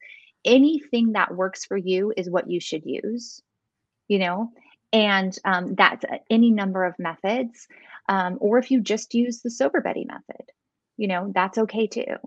anything 0.46 1.14
that 1.14 1.36
works 1.36 1.66
for 1.66 1.78
you 1.78 2.14
is 2.16 2.30
what 2.30 2.50
you 2.50 2.60
should 2.60 2.86
use 2.86 3.42
you 4.08 4.20
know 4.20 4.52
and 4.92 5.38
um, 5.46 5.76
that's 5.76 6.06
any 6.30 6.52
number 6.52 6.84
of 6.84 6.98
methods 7.00 7.68
um, 8.08 8.38
or 8.42 8.58
if 8.58 8.72
you 8.72 8.82
just 8.82 9.14
use 9.14 9.42
the 9.42 9.52
sober 9.52 9.82
buddy 9.82 10.06
method 10.06 10.52
you 11.00 11.08
know 11.08 11.32
that's 11.34 11.58
okay 11.58 11.88
too. 11.88 12.18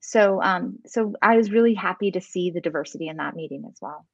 So 0.00 0.40
um, 0.42 0.78
so 0.86 1.14
i 1.22 1.36
was 1.36 1.50
really 1.50 1.74
happy 1.74 2.10
to 2.12 2.20
see 2.20 2.50
the 2.50 2.60
diversity 2.60 3.08
in 3.08 3.16
that 3.16 3.34
meeting 3.34 3.64
as 3.68 3.78
well. 3.80 4.06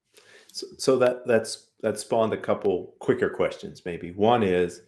So, 0.52 0.66
so 0.78 0.98
that 0.98 1.26
that's 1.26 1.66
that 1.82 1.98
spawned 1.98 2.32
a 2.32 2.38
couple 2.38 2.94
quicker 3.00 3.28
questions 3.28 3.82
maybe. 3.84 4.12
One 4.12 4.42
is 4.42 4.80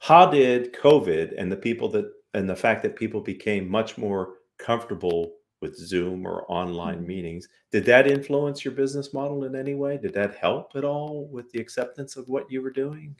how 0.00 0.26
did 0.26 0.74
covid 0.74 1.34
and 1.38 1.50
the 1.50 1.56
people 1.56 1.88
that 1.90 2.12
and 2.34 2.50
the 2.50 2.56
fact 2.56 2.82
that 2.82 2.96
people 2.96 3.20
became 3.20 3.68
much 3.68 3.96
more 3.96 4.34
comfortable 4.58 5.34
with 5.60 5.76
Zoom 5.76 6.26
or 6.26 6.44
online 6.48 6.98
mm-hmm. 6.98 7.06
meetings. 7.06 7.48
Did 7.72 7.84
that 7.86 8.06
influence 8.06 8.64
your 8.64 8.74
business 8.74 9.12
model 9.12 9.44
in 9.44 9.54
any 9.54 9.74
way? 9.74 9.98
Did 9.98 10.14
that 10.14 10.34
help 10.36 10.72
at 10.74 10.84
all 10.84 11.28
with 11.30 11.50
the 11.50 11.60
acceptance 11.60 12.16
of 12.16 12.28
what 12.28 12.50
you 12.50 12.62
were 12.62 12.70
doing? 12.70 13.14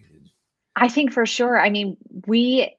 I 0.76 0.88
think 0.88 1.12
for 1.12 1.26
sure. 1.26 1.58
I 1.58 1.70
mean, 1.70 1.96
we 2.26 2.74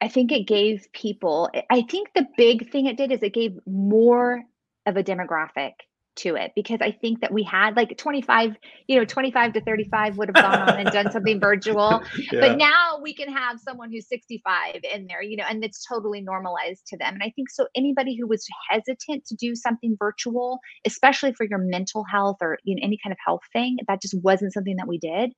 I 0.00 0.08
think 0.08 0.30
it 0.30 0.46
gave 0.46 0.86
people 0.92 1.50
I 1.70 1.82
think 1.82 2.10
the 2.14 2.26
big 2.36 2.70
thing 2.70 2.86
it 2.86 2.96
did 2.96 3.12
is 3.12 3.22
it 3.22 3.34
gave 3.34 3.58
more 3.66 4.42
of 4.86 4.96
a 4.96 5.02
demographic 5.02 5.72
to 6.16 6.34
it 6.34 6.52
because 6.54 6.78
I 6.80 6.92
think 6.92 7.20
that 7.20 7.32
we 7.32 7.42
had 7.42 7.76
like 7.76 7.96
25, 7.96 8.56
you 8.86 8.98
know, 8.98 9.04
25 9.04 9.52
to 9.54 9.60
35 9.60 10.18
would 10.18 10.28
have 10.28 10.34
gone 10.34 10.68
on 10.68 10.78
and 10.78 10.90
done 10.90 11.10
something 11.10 11.40
virtual. 11.40 12.02
Yeah. 12.32 12.40
But 12.40 12.58
now 12.58 12.98
we 13.00 13.14
can 13.14 13.32
have 13.32 13.60
someone 13.60 13.90
who's 13.90 14.08
65 14.08 14.80
in 14.92 15.06
there, 15.06 15.22
you 15.22 15.36
know, 15.36 15.44
and 15.48 15.62
it's 15.62 15.84
totally 15.84 16.20
normalized 16.20 16.86
to 16.88 16.96
them. 16.96 17.14
And 17.14 17.22
I 17.22 17.30
think 17.36 17.50
so 17.50 17.68
anybody 17.76 18.16
who 18.16 18.26
was 18.26 18.44
hesitant 18.68 19.26
to 19.26 19.36
do 19.36 19.54
something 19.54 19.96
virtual, 19.98 20.58
especially 20.84 21.34
for 21.34 21.44
your 21.44 21.58
mental 21.58 22.04
health 22.10 22.38
or 22.40 22.58
you 22.64 22.74
know 22.74 22.80
any 22.82 22.98
kind 23.02 23.12
of 23.12 23.18
health 23.24 23.42
thing, 23.52 23.76
that 23.86 24.02
just 24.02 24.16
wasn't 24.22 24.52
something 24.52 24.76
that 24.76 24.88
we 24.88 24.98
did. 24.98 25.32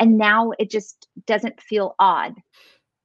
And 0.00 0.18
now 0.18 0.52
it 0.58 0.70
just 0.70 1.06
doesn't 1.26 1.60
feel 1.60 1.94
odd 1.98 2.34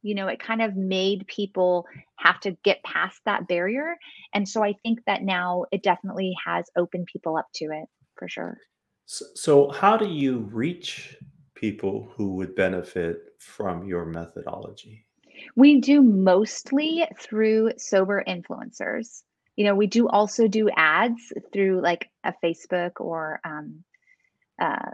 you 0.01 0.15
know 0.15 0.27
it 0.27 0.39
kind 0.39 0.61
of 0.61 0.75
made 0.75 1.27
people 1.27 1.85
have 2.17 2.39
to 2.41 2.51
get 2.63 2.83
past 2.83 3.19
that 3.25 3.47
barrier. 3.47 3.97
And 4.33 4.47
so 4.47 4.63
i 4.63 4.73
think 4.83 4.99
that 5.05 5.23
now 5.23 5.65
it 5.71 5.83
definitely 5.83 6.35
has 6.45 6.65
opened 6.75 7.07
people 7.11 7.37
up 7.37 7.47
to 7.55 7.65
it 7.65 7.87
for 8.15 8.27
sure. 8.27 8.57
So, 9.05 9.25
so 9.35 9.71
how 9.71 9.97
do 9.97 10.07
you 10.07 10.39
reach 10.51 11.17
people 11.55 12.11
who 12.15 12.35
would 12.35 12.55
benefit 12.55 13.33
from 13.39 13.87
your 13.87 14.05
methodology? 14.05 15.05
We 15.55 15.79
do 15.79 16.01
mostly 16.01 17.05
through 17.19 17.71
sober 17.77 18.23
influencers. 18.27 19.23
You 19.55 19.65
know 19.65 19.75
we 19.75 19.87
do 19.87 20.07
also 20.07 20.47
do 20.47 20.69
ads 20.75 21.33
through 21.51 21.81
like 21.81 22.09
a 22.23 22.33
facebook 22.43 22.99
or 22.99 23.39
um, 23.43 23.83
uh, 24.61 24.91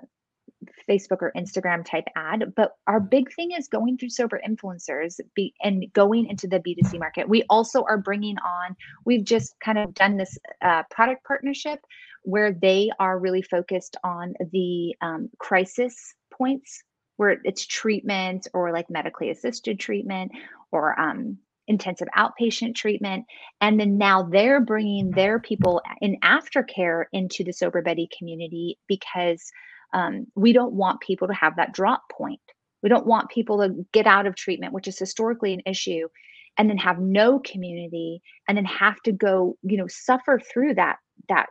Facebook 0.90 1.22
or 1.22 1.32
Instagram 1.36 1.86
type 1.86 2.06
ad. 2.16 2.54
But 2.56 2.76
our 2.88 3.00
big 3.00 3.34
thing 3.34 3.52
is 3.52 3.68
going 3.68 3.98
through 3.98 4.10
sober 4.10 4.42
influencers 4.48 5.20
be, 5.36 5.54
and 5.62 5.86
going 5.94 6.28
into 6.28 6.48
the 6.48 6.60
B2C 6.60 7.00
market. 7.00 7.28
We 7.30 7.44
also 7.50 7.84
are 7.84 7.98
bringing 7.98 8.38
on, 8.40 8.76
we've 9.06 9.24
just 9.24 9.56
kind 9.60 9.78
of 9.78 9.94
done 9.94 10.18
this 10.18 10.38
uh, 10.62 10.84
product 10.90 11.24
partnership 11.26 11.80
where 12.24 12.54
they 12.54 12.90
are 13.00 13.20
really 13.20 13.42
focused 13.42 13.98
on 14.04 14.34
the 14.52 14.96
um, 15.02 15.30
crisis 15.40 16.14
points 16.32 16.84
where 17.18 17.38
it's 17.44 17.66
treatment 17.66 18.48
or 18.54 18.72
like 18.72 18.90
medically 18.90 19.30
assisted 19.30 19.80
treatment 19.80 20.32
or 20.72 21.00
um, 21.00 21.38
intensive 21.68 22.08
outpatient 22.18 22.76
treatment. 22.76 23.26
And 23.62 23.80
then 23.80 23.98
now 23.98 24.24
they're 24.24 24.62
bringing 24.62 25.12
their 25.12 25.40
people 25.40 25.82
in 26.02 26.18
aftercare 26.22 27.06
into 27.14 27.44
the 27.44 27.54
Sober 27.54 27.82
Buddy 27.82 28.10
community 28.18 28.78
because 28.88 29.52
um, 29.94 30.28
we 30.36 30.54
don't 30.54 30.74
want 30.74 31.02
people 31.02 31.28
to 31.28 31.34
have 31.34 31.56
that 31.56 31.74
drop 31.74 32.04
point. 32.12 32.42
We 32.82 32.90
don't 32.90 33.08
want 33.08 33.30
people 33.30 33.60
to 33.60 33.86
get 33.94 34.08
out 34.08 34.26
of 34.28 34.36
treatment, 34.36 34.74
which 34.74 34.88
is 34.88 35.00
historically 35.00 35.54
an 35.54 35.62
issue, 35.66 36.10
and 36.58 36.70
then 36.70 36.78
have 36.78 37.00
no 37.00 37.40
community 37.40 38.22
and 38.48 38.58
then 38.58 38.66
have 38.66 39.02
to 39.04 39.12
go, 39.12 39.58
you 39.64 39.78
know, 39.78 39.88
suffer 39.88 40.40
through 40.40 40.76
that 40.76 40.98
that 41.30 41.48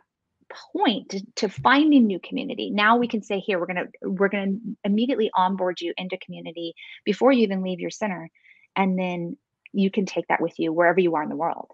point 0.75 1.09
to, 1.09 1.21
to 1.35 1.49
finding 1.49 2.05
new 2.05 2.19
community. 2.19 2.69
Now 2.69 2.97
we 2.97 3.07
can 3.07 3.23
say, 3.23 3.39
here, 3.39 3.59
we're 3.59 3.65
gonna 3.65 3.87
we're 4.01 4.29
gonna 4.29 4.57
immediately 4.83 5.31
onboard 5.35 5.81
you 5.81 5.93
into 5.97 6.17
community 6.17 6.75
before 7.05 7.31
you 7.31 7.43
even 7.43 7.63
leave 7.63 7.79
your 7.79 7.89
center. 7.89 8.29
And 8.75 8.97
then 8.97 9.37
you 9.71 9.89
can 9.89 10.05
take 10.05 10.27
that 10.27 10.41
with 10.41 10.59
you 10.59 10.71
wherever 10.71 10.99
you 10.99 11.15
are 11.15 11.23
in 11.23 11.29
the 11.29 11.35
world. 11.35 11.71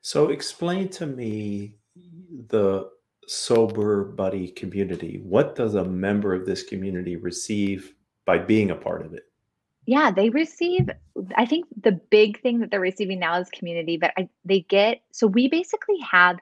So 0.00 0.30
explain 0.30 0.88
to 0.90 1.06
me 1.06 1.76
the 2.48 2.90
sober 3.26 4.04
buddy 4.04 4.48
community. 4.48 5.20
What 5.22 5.54
does 5.54 5.74
a 5.74 5.84
member 5.84 6.34
of 6.34 6.46
this 6.46 6.62
community 6.62 7.16
receive 7.16 7.94
by 8.24 8.38
being 8.38 8.70
a 8.70 8.76
part 8.76 9.04
of 9.04 9.14
it? 9.14 9.24
Yeah 9.84 10.12
they 10.12 10.30
receive 10.30 10.88
i 11.36 11.44
think 11.44 11.66
the 11.82 11.90
big 11.90 12.40
thing 12.40 12.60
that 12.60 12.70
they're 12.70 12.78
receiving 12.78 13.18
now 13.18 13.40
is 13.40 13.48
community 13.50 13.96
but 13.96 14.12
I, 14.16 14.28
they 14.44 14.60
get 14.60 15.02
so 15.10 15.26
we 15.26 15.48
basically 15.48 15.98
have 16.08 16.38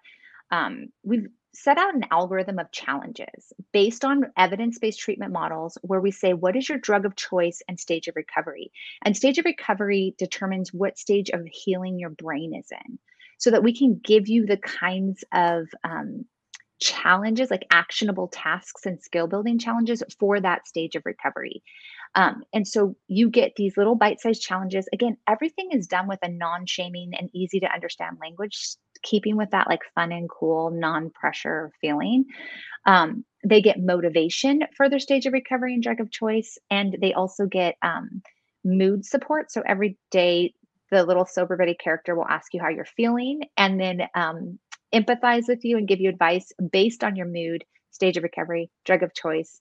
um, 0.50 0.90
we've 1.02 1.26
set 1.52 1.78
out 1.78 1.94
an 1.94 2.04
algorithm 2.10 2.58
of 2.58 2.70
challenges 2.70 3.52
based 3.72 4.04
on 4.04 4.32
evidence-based 4.37 4.99
treatment 4.99 5.32
models 5.32 5.76
where 5.82 6.00
we 6.00 6.10
say 6.10 6.32
what 6.32 6.56
is 6.56 6.68
your 6.68 6.78
drug 6.78 7.04
of 7.04 7.16
choice 7.16 7.60
and 7.68 7.78
stage 7.78 8.08
of 8.08 8.16
recovery? 8.16 8.70
And 9.04 9.16
stage 9.16 9.38
of 9.38 9.44
recovery 9.44 10.14
determines 10.16 10.72
what 10.72 10.99
stage 10.99 11.30
of 11.30 11.46
healing 11.46 11.99
your 11.99 12.10
brain 12.10 12.54
is 12.54 12.70
in 12.70 12.99
so 13.38 13.50
that 13.50 13.62
we 13.62 13.76
can 13.76 14.00
give 14.04 14.28
you 14.28 14.46
the 14.46 14.58
kinds 14.58 15.25
of 15.32 15.66
um, 15.82 16.25
challenges, 16.80 17.50
like 17.50 17.66
actionable 17.70 18.28
tasks 18.28 18.87
and 18.87 19.00
skill 19.02 19.26
building 19.26 19.58
challenges 19.58 20.02
for 20.18 20.40
that 20.40 20.66
stage 20.66 20.96
of 20.96 21.04
recovery. 21.04 21.62
Um, 22.14 22.42
and 22.52 22.66
so 22.66 22.96
you 23.06 23.30
get 23.30 23.52
these 23.56 23.76
little 23.76 23.94
bite 23.94 24.20
sized 24.20 24.42
challenges. 24.42 24.88
Again, 24.92 25.16
everything 25.28 25.70
is 25.72 25.87
done 25.87 26.08
with 26.08 26.18
a 26.22 26.28
non 26.28 26.66
shaming 26.66 27.12
and 27.16 27.30
easy 27.32 27.60
to 27.60 27.72
understand 27.72 28.18
language, 28.20 28.58
keeping 29.02 29.37
with 29.37 29.50
that 29.50 29.68
like 29.68 29.80
fun 29.94 30.10
and 30.10 30.28
cool, 30.28 30.70
non 30.70 31.10
pressure 31.10 31.70
feeling. 31.80 32.25
Um, 32.87 33.25
they 33.44 33.62
get 33.62 33.78
motivation 33.80 34.62
for 34.76 34.88
their 34.88 34.99
stage 34.99 35.26
of 35.26 35.32
recovery 35.32 35.75
and 35.75 35.82
drug 35.82 36.00
of 36.00 36.10
choice. 36.10 36.58
And 36.70 36.96
they 37.00 37.12
also 37.12 37.46
get 37.46 37.76
um, 37.82 38.22
mood 38.64 39.04
support. 39.04 39.52
So 39.52 39.62
every 39.64 39.96
day, 40.10 40.54
the 40.90 41.04
little 41.04 41.25
sober 41.25 41.56
Buddy 41.56 41.75
character 41.75 42.16
will 42.16 42.26
ask 42.26 42.52
you 42.52 42.60
how 42.60 42.68
you're 42.68 42.84
feeling. 42.84 43.42
And 43.56 43.80
then 43.80 44.02
um, 44.14 44.58
empathize 44.94 45.49
with 45.49 45.64
you 45.64 45.76
and 45.76 45.88
give 45.88 46.00
you 46.00 46.09
advice 46.09 46.52
based 46.73 47.04
on 47.04 47.16
your 47.16 47.26
mood, 47.26 47.64
stage 47.90 48.16
of 48.16 48.23
recovery, 48.23 48.70
drug 48.85 49.02
of 49.02 49.14
choice, 49.14 49.59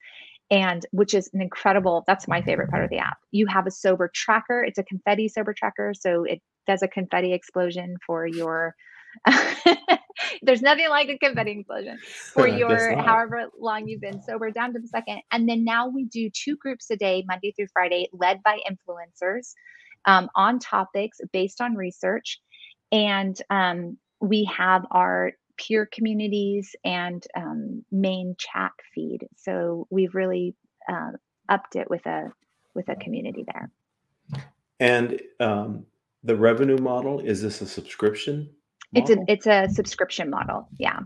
and 0.51 0.85
which 0.91 1.13
is 1.13 1.29
an 1.33 1.41
incredible 1.41 2.03
that's 2.07 2.27
my 2.27 2.41
favorite 2.41 2.69
part 2.69 2.83
of 2.83 2.89
the 2.89 2.97
app. 2.97 3.17
You 3.31 3.45
have 3.47 3.67
a 3.67 3.71
sober 3.71 4.09
tracker, 4.13 4.63
it's 4.63 4.79
a 4.79 4.83
confetti 4.83 5.27
sober 5.27 5.53
tracker, 5.53 5.93
so 5.93 6.23
it 6.23 6.41
does 6.67 6.81
a 6.81 6.87
confetti 6.87 7.33
explosion 7.33 7.97
for 8.05 8.25
your 8.27 8.75
there's 10.41 10.61
nothing 10.61 10.89
like 10.89 11.09
a 11.09 11.17
confetti 11.17 11.51
explosion 11.51 11.97
for 12.33 12.47
your 12.59 12.95
however 12.97 13.45
long 13.59 13.87
you've 13.87 14.01
been 14.01 14.21
sober 14.21 14.51
down 14.51 14.73
to 14.73 14.79
the 14.79 14.87
second. 14.87 15.21
And 15.31 15.47
then 15.47 15.63
now 15.63 15.87
we 15.87 16.05
do 16.05 16.29
two 16.29 16.55
groups 16.57 16.89
a 16.91 16.95
day, 16.95 17.23
Monday 17.27 17.51
through 17.51 17.67
Friday, 17.73 18.09
led 18.13 18.41
by 18.43 18.59
influencers 18.69 19.53
um, 20.05 20.29
on 20.35 20.59
topics 20.59 21.19
based 21.33 21.61
on 21.61 21.75
research. 21.75 22.39
And 22.91 23.39
um, 23.49 23.97
we 24.21 24.43
have 24.45 24.85
our 24.91 25.33
peer 25.57 25.85
communities 25.91 26.75
and 26.83 27.25
um, 27.35 27.83
main 27.91 28.35
chat 28.37 28.71
feed. 28.93 29.27
So 29.35 29.87
we've 29.89 30.15
really 30.15 30.55
uh, 30.87 31.11
upped 31.49 31.75
it 31.75 31.89
with 31.89 32.05
a 32.05 32.31
with 32.75 32.87
a 32.89 32.95
community 32.95 33.45
there. 33.51 33.71
And 34.79 35.21
um, 35.39 35.85
the 36.23 36.35
revenue 36.35 36.77
model 36.77 37.19
is 37.19 37.41
this 37.41 37.61
a 37.61 37.65
subscription? 37.65 38.49
Model? 38.93 39.23
It's 39.27 39.45
a 39.45 39.57
it's 39.59 39.71
a 39.71 39.73
subscription 39.73 40.29
model. 40.29 40.67
Yeah. 40.77 40.99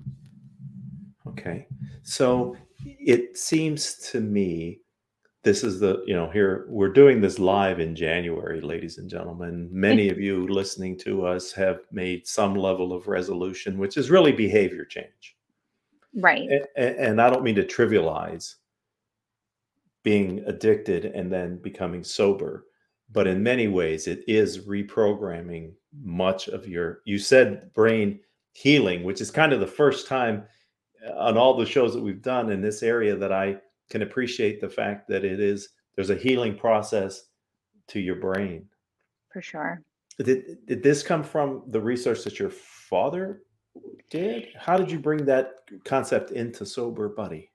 Okay, 1.28 1.68
so 2.04 2.56
it 2.86 3.38
seems 3.38 3.96
to 4.12 4.20
me 4.20 4.82
this 5.44 5.64
is 5.64 5.80
the 5.80 6.04
you 6.08 6.14
know 6.14 6.30
here 6.30 6.66
we're 6.70 6.90
doing 6.90 7.20
this 7.20 7.38
live 7.38 7.80
in 7.80 7.96
january 7.96 8.62
ladies 8.62 8.98
and 8.98 9.10
gentlemen. 9.10 9.70
Many 9.72 10.10
of 10.10 10.20
you 10.20 10.48
listening 10.48 10.98
to 11.00 11.26
us 11.26 11.52
have 11.52 11.82
made 11.92 12.26
some 12.26 12.56
level 12.56 12.94
of 12.94 13.08
resolution 13.08 13.78
which 13.78 13.98
is 13.98 14.10
really 14.10 14.32
behavior 14.32 14.86
change. 14.86 15.36
Right. 16.16 16.48
And, 16.76 16.96
and 16.96 17.22
I 17.22 17.30
don't 17.30 17.44
mean 17.44 17.56
to 17.56 17.64
trivialize 17.64 18.56
being 20.04 20.44
addicted 20.46 21.06
and 21.06 21.32
then 21.32 21.58
becoming 21.58 22.04
sober, 22.04 22.66
but 23.12 23.28
in 23.28 23.44
many 23.44 23.68
ways 23.68 24.08
it 24.08 24.24
is 24.28 24.60
reprogramming 24.60 25.74
much 26.02 26.48
of 26.48 26.68
your 26.68 27.02
you 27.06 27.20
said 27.20 27.72
brain 27.74 28.20
healing, 28.54 29.04
which 29.04 29.20
is 29.20 29.32
kind 29.32 29.52
of 29.52 29.60
the 29.60 29.68
first 29.68 30.08
time 30.08 30.44
uh, 31.06 31.14
on 31.18 31.38
all 31.38 31.58
the 31.58 31.66
shows 31.66 31.94
that 31.94 32.04
we've 32.04 32.22
done 32.22 32.50
in 32.50 32.62
this 32.62 32.82
area 32.82 33.16
that 33.16 33.34
I 33.34 33.58
can 33.94 34.02
appreciate 34.02 34.60
the 34.60 34.68
fact 34.68 35.08
that 35.08 35.24
it 35.24 35.40
is 35.40 35.70
there's 35.96 36.10
a 36.10 36.16
healing 36.16 36.58
process 36.58 37.26
to 37.90 38.00
your 38.00 38.16
brain. 38.16 38.66
For 39.32 39.40
sure. 39.40 39.84
Did 40.18 40.66
did 40.66 40.82
this 40.82 41.04
come 41.04 41.24
from 41.24 41.64
the 41.68 41.80
research 41.80 42.24
that 42.24 42.40
your 42.40 42.50
father 42.50 43.44
did? 44.10 44.48
How 44.58 44.78
did 44.78 44.90
you 44.90 44.98
bring 44.98 45.26
that 45.26 45.58
concept 45.86 46.32
into 46.32 46.66
Sober 46.66 47.08
Buddy? 47.08 47.52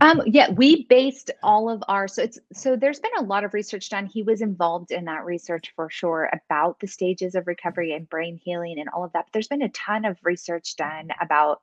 Um, 0.00 0.22
yeah, 0.24 0.50
we 0.50 0.86
based 0.86 1.30
all 1.42 1.68
of 1.68 1.84
our 1.88 2.08
so 2.08 2.22
it's 2.22 2.38
so 2.54 2.74
there's 2.74 3.00
been 3.00 3.18
a 3.18 3.22
lot 3.22 3.44
of 3.44 3.52
research 3.52 3.90
done. 3.90 4.06
He 4.06 4.22
was 4.22 4.40
involved 4.40 4.92
in 4.92 5.04
that 5.04 5.26
research 5.26 5.74
for 5.76 5.90
sure 5.90 6.30
about 6.32 6.80
the 6.80 6.86
stages 6.86 7.34
of 7.34 7.46
recovery 7.46 7.92
and 7.92 8.08
brain 8.08 8.40
healing 8.42 8.78
and 8.78 8.88
all 8.88 9.04
of 9.04 9.12
that. 9.12 9.26
But 9.26 9.32
there's 9.34 9.48
been 9.48 9.60
a 9.60 9.68
ton 9.68 10.06
of 10.06 10.16
research 10.22 10.74
done 10.76 11.10
about 11.20 11.60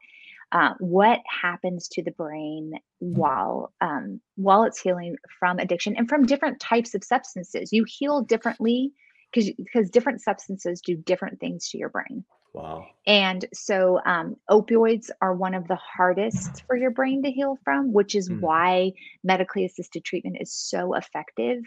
uh, 0.54 0.76
what 0.80 1.20
happens 1.28 1.88
to 1.88 2.04
the 2.04 2.12
brain 2.12 2.74
while 3.00 3.74
um, 3.82 4.22
while 4.36 4.64
it's 4.64 4.80
healing 4.80 5.18
from 5.40 5.58
addiction 5.58 5.96
and 5.98 6.08
from 6.08 6.26
different 6.26 6.60
types 6.60 6.94
of 6.94 7.04
substances. 7.04 7.74
You 7.74 7.86
heal 7.88 8.22
differently 8.22 8.94
because 9.34 9.52
because 9.58 9.90
different 9.90 10.22
substances 10.22 10.80
do 10.82 10.96
different 10.96 11.40
things 11.40 11.70
to 11.70 11.80
your 11.80 11.90
brain. 11.90 12.24
Wow. 12.54 12.86
And 13.08 13.44
so 13.52 14.00
um, 14.06 14.36
opioids 14.48 15.10
are 15.22 15.34
one 15.34 15.56
of 15.56 15.68
the 15.68 15.76
hardest 15.76 16.64
for 16.68 16.78
your 16.78 16.92
brain 16.92 17.24
to 17.24 17.32
heal 17.32 17.58
from, 17.64 17.92
which 17.92 18.14
is 18.14 18.30
mm. 18.30 18.40
why 18.40 18.92
medically 19.24 19.66
assisted 19.66 20.06
treatment 20.06 20.38
is 20.40 20.54
so 20.54 20.94
effective 20.94 21.64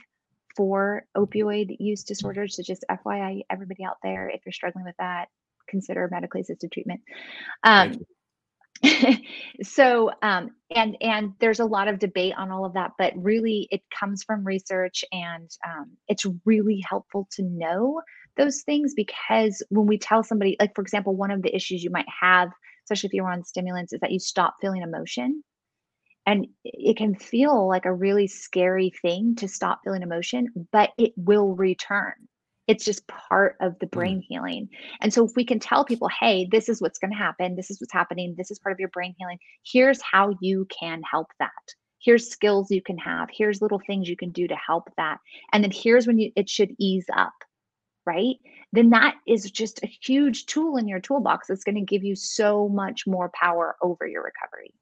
for 0.56 1.04
opioid 1.16 1.74
use 1.80 2.04
disorders. 2.04 2.54
So 2.54 2.62
just 2.62 2.84
FYI, 2.88 3.42
everybody 3.50 3.84
out 3.84 3.96
there, 4.04 4.28
if 4.28 4.42
you're 4.46 4.52
struggling 4.52 4.84
with 4.84 4.94
that, 5.00 5.26
consider 5.68 6.08
medically 6.08 6.42
assisted 6.42 6.70
treatment. 6.70 7.00
Um, 7.64 8.06
so 9.62 10.10
um, 10.22 10.50
and 10.74 10.96
and 11.00 11.32
there's 11.40 11.60
a 11.60 11.64
lot 11.64 11.88
of 11.88 11.98
debate 11.98 12.34
on 12.36 12.50
all 12.50 12.64
of 12.64 12.74
that 12.74 12.92
but 12.98 13.12
really 13.16 13.68
it 13.70 13.82
comes 13.98 14.22
from 14.22 14.44
research 14.44 15.04
and 15.12 15.50
um, 15.66 15.90
it's 16.08 16.26
really 16.44 16.84
helpful 16.88 17.28
to 17.32 17.42
know 17.42 18.00
those 18.36 18.62
things 18.62 18.92
because 18.94 19.62
when 19.70 19.86
we 19.86 19.98
tell 19.98 20.22
somebody 20.22 20.56
like 20.60 20.74
for 20.74 20.82
example 20.82 21.16
one 21.16 21.30
of 21.30 21.42
the 21.42 21.54
issues 21.54 21.82
you 21.82 21.90
might 21.90 22.06
have 22.20 22.50
especially 22.86 23.08
if 23.08 23.14
you're 23.14 23.30
on 23.30 23.44
stimulants 23.44 23.92
is 23.92 24.00
that 24.00 24.12
you 24.12 24.20
stop 24.20 24.56
feeling 24.60 24.82
emotion. 24.82 25.42
And 26.24 26.48
it 26.64 26.96
can 26.96 27.14
feel 27.14 27.68
like 27.68 27.84
a 27.84 27.94
really 27.94 28.26
scary 28.26 28.92
thing 29.02 29.36
to 29.36 29.48
stop 29.48 29.80
feeling 29.84 30.02
emotion 30.02 30.48
but 30.72 30.90
it 30.98 31.12
will 31.16 31.54
return 31.54 32.14
it's 32.66 32.84
just 32.84 33.06
part 33.06 33.56
of 33.60 33.78
the 33.78 33.86
mm. 33.86 33.90
brain 33.90 34.18
mm. 34.18 34.24
healing. 34.28 34.68
And 35.00 35.12
so 35.12 35.24
if 35.24 35.32
we 35.36 35.44
can 35.44 35.58
tell 35.58 35.84
people, 35.84 36.08
hey, 36.08 36.48
this 36.50 36.68
is 36.68 36.80
what's 36.80 36.98
going 36.98 37.10
to 37.10 37.16
happen, 37.16 37.56
this 37.56 37.70
is 37.70 37.80
what's 37.80 37.92
happening, 37.92 38.34
this 38.36 38.50
is 38.50 38.58
part 38.58 38.72
of 38.72 38.80
your 38.80 38.88
brain 38.90 39.14
healing, 39.18 39.38
here's 39.64 40.00
how 40.02 40.34
you 40.40 40.66
can 40.66 41.02
help 41.10 41.28
that. 41.38 41.50
Here's 41.98 42.30
skills 42.30 42.70
you 42.70 42.82
can 42.82 42.98
have, 42.98 43.28
here's 43.32 43.62
little 43.62 43.80
things 43.86 44.08
you 44.08 44.16
can 44.16 44.30
do 44.30 44.46
to 44.46 44.56
help 44.56 44.88
that. 44.96 45.18
And 45.52 45.64
then 45.64 45.72
here's 45.72 46.06
when 46.06 46.18
you 46.18 46.30
it 46.36 46.48
should 46.48 46.70
ease 46.78 47.06
up, 47.16 47.32
right? 48.04 48.36
Then 48.72 48.90
that 48.90 49.16
is 49.26 49.50
just 49.50 49.82
a 49.82 49.86
huge 49.86 50.46
tool 50.46 50.76
in 50.76 50.86
your 50.86 51.00
toolbox 51.00 51.48
that's 51.48 51.64
going 51.64 51.76
to 51.76 51.80
give 51.80 52.04
you 52.04 52.14
so 52.14 52.68
much 52.68 53.06
more 53.06 53.30
power 53.34 53.76
over 53.82 54.06
your 54.06 54.22
recovery. 54.22 54.72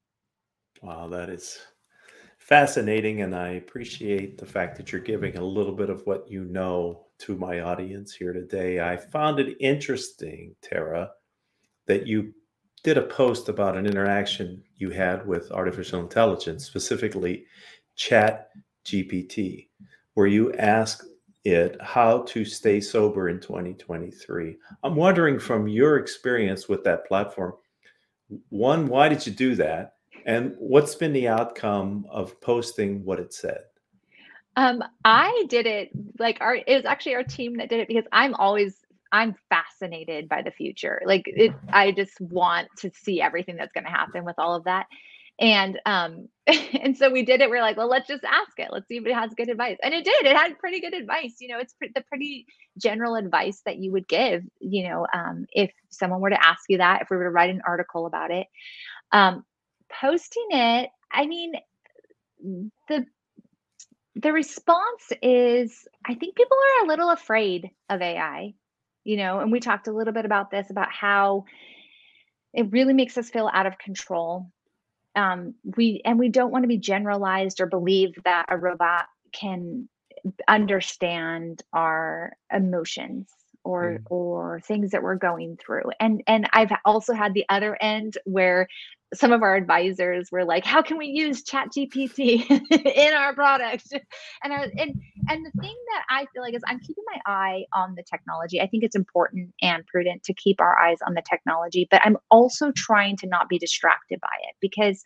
Wow, 0.82 1.08
that 1.08 1.30
is 1.30 1.58
fascinating 2.44 3.22
and 3.22 3.34
I 3.34 3.52
appreciate 3.52 4.36
the 4.36 4.44
fact 4.44 4.76
that 4.76 4.92
you're 4.92 5.00
giving 5.00 5.38
a 5.38 5.44
little 5.44 5.72
bit 5.72 5.88
of 5.88 6.02
what 6.04 6.30
you 6.30 6.44
know 6.44 7.06
to 7.20 7.36
my 7.36 7.60
audience 7.60 8.12
here 8.12 8.34
today. 8.34 8.80
I 8.80 8.98
found 8.98 9.40
it 9.40 9.56
interesting, 9.60 10.54
Tara, 10.60 11.10
that 11.86 12.06
you 12.06 12.34
did 12.82 12.98
a 12.98 13.02
post 13.02 13.48
about 13.48 13.78
an 13.78 13.86
interaction 13.86 14.62
you 14.76 14.90
had 14.90 15.26
with 15.26 15.52
artificial 15.52 16.00
intelligence, 16.00 16.66
specifically 16.66 17.46
Chat 17.96 18.50
GPT, 18.84 19.68
where 20.12 20.26
you 20.26 20.52
asked 20.52 21.06
it 21.44 21.80
how 21.80 22.24
to 22.24 22.44
stay 22.44 22.78
sober 22.78 23.30
in 23.30 23.40
2023. 23.40 24.58
I'm 24.82 24.96
wondering 24.96 25.38
from 25.38 25.66
your 25.66 25.96
experience 25.96 26.68
with 26.68 26.84
that 26.84 27.06
platform, 27.08 27.54
one, 28.50 28.86
why 28.88 29.08
did 29.08 29.26
you 29.26 29.32
do 29.32 29.54
that? 29.54 29.93
And 30.24 30.54
what's 30.58 30.94
been 30.94 31.12
the 31.12 31.28
outcome 31.28 32.06
of 32.10 32.40
posting 32.40 33.04
what 33.04 33.20
it 33.20 33.32
said? 33.34 33.64
Um, 34.56 34.82
I 35.04 35.44
did 35.48 35.66
it 35.66 35.90
like 36.18 36.38
our 36.40 36.54
it 36.54 36.76
was 36.76 36.84
actually 36.84 37.16
our 37.16 37.24
team 37.24 37.56
that 37.56 37.68
did 37.68 37.80
it 37.80 37.88
because 37.88 38.04
I'm 38.12 38.34
always 38.34 38.76
I'm 39.10 39.34
fascinated 39.48 40.28
by 40.28 40.42
the 40.42 40.50
future. 40.50 41.02
Like 41.04 41.24
it 41.26 41.52
I 41.70 41.92
just 41.92 42.20
want 42.20 42.68
to 42.78 42.90
see 42.94 43.20
everything 43.20 43.56
that's 43.56 43.72
going 43.72 43.84
to 43.84 43.90
happen 43.90 44.24
with 44.24 44.36
all 44.38 44.54
of 44.54 44.64
that. 44.64 44.86
And 45.40 45.80
um 45.86 46.28
and 46.46 46.96
so 46.96 47.10
we 47.10 47.24
did 47.24 47.40
it. 47.40 47.50
We 47.50 47.58
are 47.58 47.62
like, 47.62 47.76
well, 47.76 47.88
let's 47.88 48.06
just 48.06 48.22
ask 48.22 48.58
it. 48.58 48.68
Let's 48.70 48.86
see 48.86 48.96
if 48.96 49.06
it 49.06 49.14
has 49.14 49.34
good 49.34 49.48
advice. 49.48 49.78
And 49.82 49.92
it 49.92 50.04
did. 50.04 50.24
It 50.24 50.36
had 50.36 50.58
pretty 50.58 50.80
good 50.80 50.94
advice. 50.94 51.36
You 51.40 51.48
know, 51.48 51.58
it's 51.58 51.72
pre- 51.72 51.90
the 51.92 52.02
pretty 52.02 52.46
general 52.78 53.16
advice 53.16 53.60
that 53.66 53.78
you 53.78 53.90
would 53.92 54.06
give, 54.06 54.44
you 54.60 54.88
know, 54.88 55.06
um, 55.12 55.46
if 55.52 55.72
someone 55.88 56.20
were 56.20 56.30
to 56.30 56.46
ask 56.46 56.62
you 56.68 56.78
that, 56.78 57.02
if 57.02 57.10
we 57.10 57.16
were 57.16 57.24
to 57.24 57.30
write 57.30 57.50
an 57.50 57.62
article 57.66 58.06
about 58.06 58.30
it. 58.30 58.46
Um, 59.10 59.44
posting 60.00 60.46
it, 60.50 60.90
I 61.12 61.26
mean, 61.26 61.54
the 62.88 63.06
the 64.16 64.32
response 64.32 65.12
is 65.22 65.86
I 66.04 66.14
think 66.14 66.36
people 66.36 66.56
are 66.56 66.84
a 66.84 66.88
little 66.88 67.10
afraid 67.10 67.70
of 67.88 68.00
AI, 68.00 68.54
you 69.02 69.16
know, 69.16 69.40
and 69.40 69.50
we 69.50 69.60
talked 69.60 69.88
a 69.88 69.92
little 69.92 70.12
bit 70.12 70.24
about 70.24 70.50
this 70.50 70.70
about 70.70 70.92
how 70.92 71.44
it 72.52 72.70
really 72.70 72.94
makes 72.94 73.18
us 73.18 73.30
feel 73.30 73.50
out 73.52 73.66
of 73.66 73.78
control. 73.78 74.50
Um, 75.16 75.54
we 75.76 76.00
and 76.04 76.18
we 76.18 76.28
don't 76.28 76.50
want 76.50 76.64
to 76.64 76.68
be 76.68 76.78
generalized 76.78 77.60
or 77.60 77.66
believe 77.66 78.14
that 78.24 78.46
a 78.48 78.56
robot 78.56 79.06
can 79.32 79.88
understand 80.48 81.62
our 81.72 82.32
emotions 82.52 83.28
or 83.64 83.98
mm. 83.98 84.02
or 84.10 84.60
things 84.60 84.92
that 84.92 85.02
we're 85.02 85.16
going 85.16 85.56
through 85.56 85.90
and 86.00 86.22
and 86.26 86.48
i've 86.52 86.70
also 86.84 87.12
had 87.12 87.34
the 87.34 87.44
other 87.48 87.76
end 87.80 88.16
where 88.24 88.66
some 89.12 89.32
of 89.32 89.42
our 89.42 89.54
advisors 89.54 90.30
were 90.32 90.44
like 90.44 90.64
how 90.64 90.82
can 90.82 90.96
we 90.96 91.06
use 91.06 91.42
chat 91.42 91.68
gpt 91.76 92.50
in 92.96 93.14
our 93.14 93.34
product 93.34 93.92
and 94.42 94.52
I, 94.52 94.64
and 94.78 95.00
and 95.28 95.46
the 95.46 95.50
thing 95.60 95.76
that 95.92 96.04
i 96.08 96.26
feel 96.32 96.42
like 96.42 96.54
is 96.54 96.62
i'm 96.66 96.80
keeping 96.80 97.04
my 97.12 97.20
eye 97.26 97.64
on 97.72 97.94
the 97.94 98.02
technology 98.02 98.60
i 98.60 98.66
think 98.66 98.82
it's 98.82 98.96
important 98.96 99.52
and 99.62 99.86
prudent 99.86 100.22
to 100.24 100.34
keep 100.34 100.60
our 100.60 100.78
eyes 100.78 100.98
on 101.06 101.14
the 101.14 101.22
technology 101.28 101.86
but 101.90 102.00
i'm 102.04 102.16
also 102.30 102.72
trying 102.72 103.16
to 103.18 103.26
not 103.26 103.48
be 103.48 103.58
distracted 103.58 104.20
by 104.20 104.36
it 104.48 104.56
because 104.60 105.02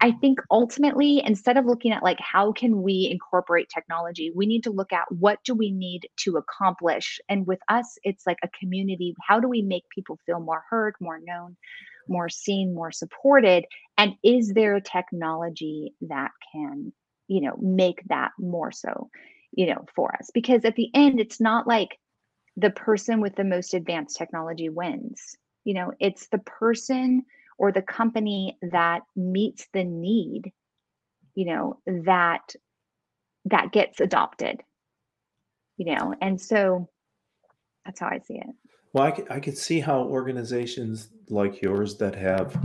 I 0.00 0.12
think 0.12 0.38
ultimately, 0.50 1.22
instead 1.24 1.56
of 1.56 1.66
looking 1.66 1.92
at 1.92 2.04
like 2.04 2.20
how 2.20 2.52
can 2.52 2.82
we 2.82 3.08
incorporate 3.10 3.68
technology, 3.68 4.30
we 4.34 4.46
need 4.46 4.62
to 4.64 4.70
look 4.70 4.92
at 4.92 5.10
what 5.10 5.42
do 5.44 5.54
we 5.54 5.72
need 5.72 6.08
to 6.18 6.36
accomplish. 6.36 7.20
And 7.28 7.46
with 7.46 7.58
us, 7.68 7.98
it's 8.04 8.24
like 8.26 8.38
a 8.44 8.48
community. 8.48 9.14
How 9.26 9.40
do 9.40 9.48
we 9.48 9.60
make 9.60 9.84
people 9.92 10.18
feel 10.24 10.38
more 10.38 10.62
heard, 10.70 10.94
more 11.00 11.18
known, 11.18 11.56
more 12.08 12.28
seen, 12.28 12.74
more 12.74 12.92
supported? 12.92 13.64
And 13.96 14.14
is 14.22 14.52
there 14.52 14.76
a 14.76 14.80
technology 14.80 15.94
that 16.02 16.30
can, 16.52 16.92
you 17.26 17.40
know, 17.40 17.56
make 17.60 18.02
that 18.08 18.32
more 18.38 18.72
so, 18.72 19.10
you 19.52 19.66
know, 19.66 19.84
for 19.94 20.14
us? 20.16 20.30
Because 20.32 20.64
at 20.64 20.76
the 20.76 20.90
end, 20.94 21.20
it's 21.20 21.40
not 21.40 21.66
like 21.66 21.98
the 22.56 22.70
person 22.70 23.20
with 23.20 23.36
the 23.36 23.44
most 23.44 23.74
advanced 23.74 24.16
technology 24.16 24.68
wins. 24.68 25.36
You 25.64 25.74
know, 25.74 25.92
it's 26.00 26.28
the 26.28 26.38
person 26.38 27.24
or 27.58 27.72
the 27.72 27.82
company 27.82 28.56
that 28.62 29.02
meets 29.16 29.66
the 29.72 29.84
need 29.84 30.52
you 31.38 31.44
know 31.44 31.78
that 31.86 32.54
that 33.44 33.70
gets 33.70 34.00
adopted 34.00 34.60
you 35.76 35.94
know 35.94 36.12
and 36.20 36.40
so 36.40 36.88
that's 37.84 38.00
how 38.00 38.08
i 38.08 38.18
see 38.18 38.34
it 38.34 38.67
well 38.92 39.04
i 39.04 39.10
could, 39.10 39.30
I 39.30 39.40
could 39.40 39.56
see 39.56 39.80
how 39.80 40.02
organizations 40.02 41.08
like 41.28 41.62
yours 41.62 41.96
that 41.98 42.14
have 42.14 42.60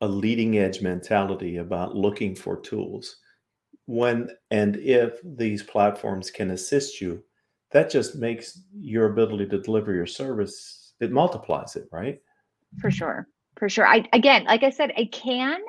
a 0.00 0.08
leading 0.08 0.58
edge 0.58 0.80
mentality 0.80 1.58
about 1.58 1.94
looking 1.94 2.34
for 2.34 2.58
tools 2.60 3.16
when 3.86 4.30
and 4.50 4.76
if 4.76 5.18
these 5.24 5.62
platforms 5.62 6.30
can 6.30 6.50
assist 6.50 7.00
you 7.00 7.22
that 7.72 7.90
just 7.90 8.16
makes 8.16 8.62
your 8.72 9.12
ability 9.12 9.46
to 9.46 9.60
deliver 9.60 9.92
your 9.92 10.06
service 10.06 10.92
it 11.00 11.10
multiplies 11.10 11.76
it 11.76 11.88
right 11.92 12.20
for 12.80 12.90
sure 12.90 13.26
for 13.60 13.68
sure. 13.68 13.86
I 13.86 14.04
again, 14.12 14.44
like 14.44 14.62
I 14.62 14.70
said, 14.70 14.92
it 14.96 15.12
can, 15.12 15.60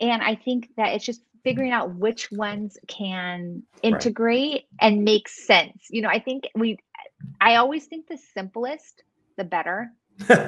and 0.00 0.22
I 0.22 0.36
think 0.36 0.68
that 0.76 0.94
it's 0.94 1.04
just 1.04 1.22
figuring 1.42 1.72
out 1.72 1.94
which 1.96 2.30
ones 2.30 2.78
can 2.86 3.64
integrate 3.82 4.52
right. 4.52 4.64
and 4.80 5.02
make 5.02 5.28
sense. 5.28 5.88
You 5.90 6.02
know, 6.02 6.08
I 6.08 6.20
think 6.20 6.44
we, 6.54 6.78
I 7.40 7.56
always 7.56 7.86
think 7.86 8.06
the 8.06 8.18
simplest, 8.32 9.02
the 9.36 9.44
better. 9.44 9.90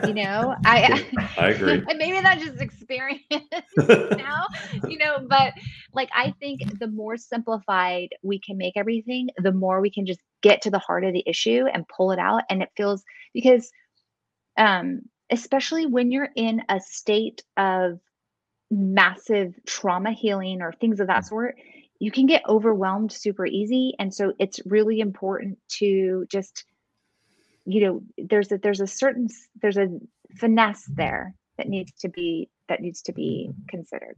you 0.06 0.12
know 0.14 0.54
i 0.66 1.04
i 1.38 1.48
agree 1.48 1.82
and 1.88 1.96
maybe 1.96 2.20
that's 2.20 2.44
just 2.44 2.60
experience 2.60 3.22
now 3.78 4.46
you 4.86 4.98
know 4.98 5.16
but 5.26 5.54
like 5.94 6.10
i 6.14 6.34
think 6.38 6.60
the 6.78 6.86
more 6.86 7.16
simplified 7.16 8.10
we 8.22 8.38
can 8.38 8.58
make 8.58 8.76
everything 8.76 9.28
the 9.38 9.50
more 9.50 9.80
we 9.80 9.90
can 9.90 10.04
just 10.04 10.20
get 10.42 10.60
to 10.60 10.70
the 10.70 10.78
heart 10.78 11.02
of 11.02 11.14
the 11.14 11.24
issue 11.26 11.64
and 11.72 11.88
pull 11.88 12.12
it 12.12 12.18
out 12.18 12.42
and 12.50 12.62
it 12.62 12.68
feels 12.76 13.02
because 13.32 13.70
um 14.58 15.00
especially 15.30 15.86
when 15.86 16.12
you're 16.12 16.30
in 16.36 16.62
a 16.68 16.78
state 16.78 17.42
of 17.56 17.98
massive 18.70 19.54
trauma 19.66 20.12
healing 20.12 20.60
or 20.60 20.72
things 20.72 21.00
of 21.00 21.06
that 21.06 21.22
mm. 21.22 21.28
sort 21.28 21.56
you 22.00 22.10
can 22.10 22.26
get 22.26 22.42
overwhelmed 22.46 23.10
super 23.10 23.46
easy 23.46 23.94
and 23.98 24.12
so 24.12 24.34
it's 24.38 24.60
really 24.66 25.00
important 25.00 25.58
to 25.68 26.26
just 26.30 26.66
you 27.66 27.80
know 27.80 28.02
there's 28.18 28.50
a 28.52 28.58
there's 28.58 28.80
a 28.80 28.86
certain 28.86 29.28
there's 29.60 29.76
a 29.76 29.88
finesse 30.36 30.84
mm-hmm. 30.84 30.94
there 30.96 31.34
that 31.56 31.68
needs 31.68 31.92
to 31.92 32.08
be 32.08 32.48
that 32.68 32.80
needs 32.80 33.02
to 33.02 33.12
be 33.12 33.50
considered. 33.68 34.16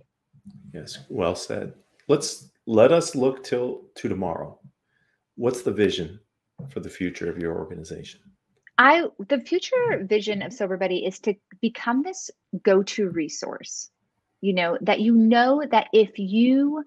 Yes 0.72 0.98
well 1.08 1.34
said. 1.34 1.74
Let's 2.08 2.50
let 2.66 2.92
us 2.92 3.14
look 3.14 3.42
till 3.42 3.82
to 3.96 4.08
tomorrow. 4.08 4.58
What's 5.36 5.62
the 5.62 5.72
vision 5.72 6.20
for 6.70 6.80
the 6.80 6.88
future 6.88 7.30
of 7.30 7.38
your 7.38 7.58
organization? 7.58 8.20
I 8.78 9.06
the 9.28 9.40
future 9.40 10.04
vision 10.04 10.42
of 10.42 10.52
sober 10.52 10.76
buddy 10.76 11.04
is 11.04 11.18
to 11.20 11.34
become 11.60 12.02
this 12.02 12.30
go-to 12.62 13.08
resource 13.08 13.90
you 14.40 14.52
know 14.52 14.78
that 14.80 15.00
you 15.00 15.14
know 15.14 15.62
that 15.70 15.88
if 15.92 16.18
you 16.18 16.84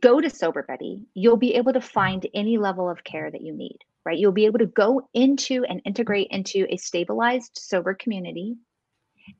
go 0.00 0.20
to 0.20 0.30
sober 0.30 0.62
buddy 0.62 1.02
you'll 1.14 1.36
be 1.36 1.54
able 1.54 1.72
to 1.72 1.80
find 1.80 2.26
any 2.34 2.58
level 2.58 2.88
of 2.88 3.04
care 3.04 3.30
that 3.30 3.42
you 3.42 3.52
need 3.52 3.78
right? 4.04 4.18
You'll 4.18 4.32
be 4.32 4.46
able 4.46 4.58
to 4.58 4.66
go 4.66 5.08
into 5.14 5.64
and 5.68 5.80
integrate 5.84 6.28
into 6.30 6.66
a 6.70 6.76
stabilized, 6.76 7.52
sober 7.54 7.94
community 7.94 8.56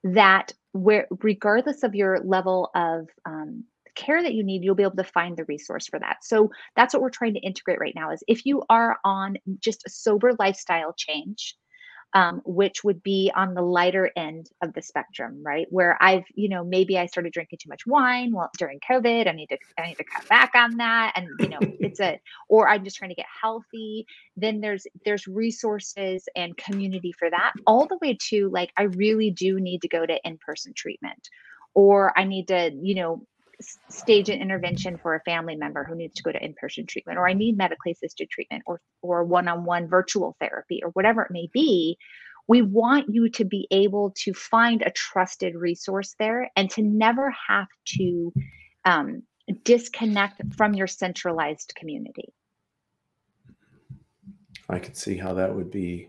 that, 0.05 0.53
where 0.73 1.07
regardless 1.23 1.83
of 1.83 1.95
your 1.95 2.21
level 2.25 2.71
of 2.75 3.09
um, 3.27 3.65
care 3.95 4.23
that 4.23 4.35
you 4.35 4.43
need, 4.43 4.63
you'll 4.63 4.75
be 4.75 4.83
able 4.83 4.97
to 4.97 5.05
find 5.05 5.37
the 5.37 5.45
resource 5.45 5.87
for 5.87 5.99
that. 5.99 6.19
So 6.23 6.51
that's 6.77 6.95
what 6.95 7.03
we're 7.03 7.11
trying 7.11 7.35
to 7.35 7.41
integrate 7.41 7.81
right 7.81 7.95
now. 7.95 8.11
Is 8.11 8.23
if 8.29 8.47
you 8.47 8.63
are 8.71 8.99
on 9.05 9.37
just 9.61 9.83
a 9.87 9.91
sober 9.91 10.33
lifestyle 10.39 10.95
change, 10.97 11.57
um, 12.15 12.43
which 12.45 12.85
would 12.85 13.03
be 13.03 13.33
on 13.35 13.55
the 13.55 13.63
lighter 13.63 14.11
end 14.17 14.51
of 14.63 14.75
the 14.75 14.83
spectrum, 14.83 15.43
right? 15.43 15.67
Where 15.71 15.97
I've, 16.01 16.25
you 16.35 16.49
know, 16.49 16.65
maybe 16.65 16.99
I 16.99 17.07
started 17.07 17.33
drinking 17.33 17.61
too 17.63 17.69
much 17.69 17.87
wine 17.87 18.33
well 18.33 18.51
during 18.59 18.81
COVID. 18.81 19.29
I 19.29 19.33
need 19.33 19.49
to, 19.49 19.59
I 19.79 19.89
need 19.89 19.97
to 19.97 20.05
cut 20.05 20.29
back 20.29 20.53
on 20.55 20.77
that, 20.77 21.13
and 21.17 21.29
you 21.41 21.49
know, 21.49 21.59
it's 21.81 22.01
a, 22.01 22.21
or 22.49 22.69
I'm 22.69 22.85
just 22.85 22.97
trying 22.97 23.11
to 23.11 23.15
get 23.15 23.27
healthy. 23.41 24.07
Then 24.37 24.61
there's 24.61 24.87
there's 25.05 25.27
resources 25.27 26.29
and 26.37 26.57
community 26.57 27.13
for 27.13 27.31
that, 27.31 27.53
all 27.67 27.87
the 27.87 27.99
way 28.03 28.17
to 28.29 28.49
like 28.51 28.73
I 28.77 28.85
really 28.85 29.31
do 29.31 29.59
need 29.59 29.83
to 29.83 29.89
go 29.89 30.05
to 30.05 30.21
in 30.25 30.39
person 30.39 30.75
treatment, 30.75 31.29
or 31.75 32.17
I 32.19 32.25
need 32.25 32.49
to, 32.49 32.71
you 32.75 32.95
know, 32.95 33.27
stage 33.89 34.29
an 34.29 34.41
intervention 34.41 34.99
for 34.99 35.15
a 35.15 35.21
family 35.21 35.57
member 35.57 35.85
who 35.85 35.95
needs 35.95 36.15
to 36.15 36.23
go 36.23 36.33
to 36.33 36.45
in-person 36.45 36.87
treatment 36.87 37.19
or 37.19 37.29
i 37.29 37.33
need 37.33 37.57
medically 37.57 37.93
assisted 37.93 38.29
treatment 38.31 38.63
or 38.67 38.81
or 39.03 39.25
one-on-one 39.25 39.89
virtual 39.89 40.37
therapy 40.41 40.81
or 40.83 40.91
whatever 40.91 41.23
it 41.23 41.31
may 41.31 41.49
be 41.53 41.97
we 42.49 42.63
want 42.63 43.07
you 43.09 43.29
to 43.31 43.45
be 43.45 43.69
able 43.71 44.13
to 44.17 44.35
find 44.35 44.83
a 44.83 44.91
trusted 44.91 45.55
resource 45.55 46.15
there 46.19 46.51
and 46.57 46.71
to 46.71 46.83
never 46.83 47.33
have 47.49 47.69
to 47.87 48.33
um, 48.85 49.23
disconnect 49.65 50.41
from 50.55 50.75
your 50.75 50.87
centralized 50.87 51.73
community. 51.77 52.33
I 54.69 54.79
could 54.79 54.97
see 54.97 55.17
how 55.17 55.35
that 55.35 55.55
would 55.55 55.71
be 55.71 56.09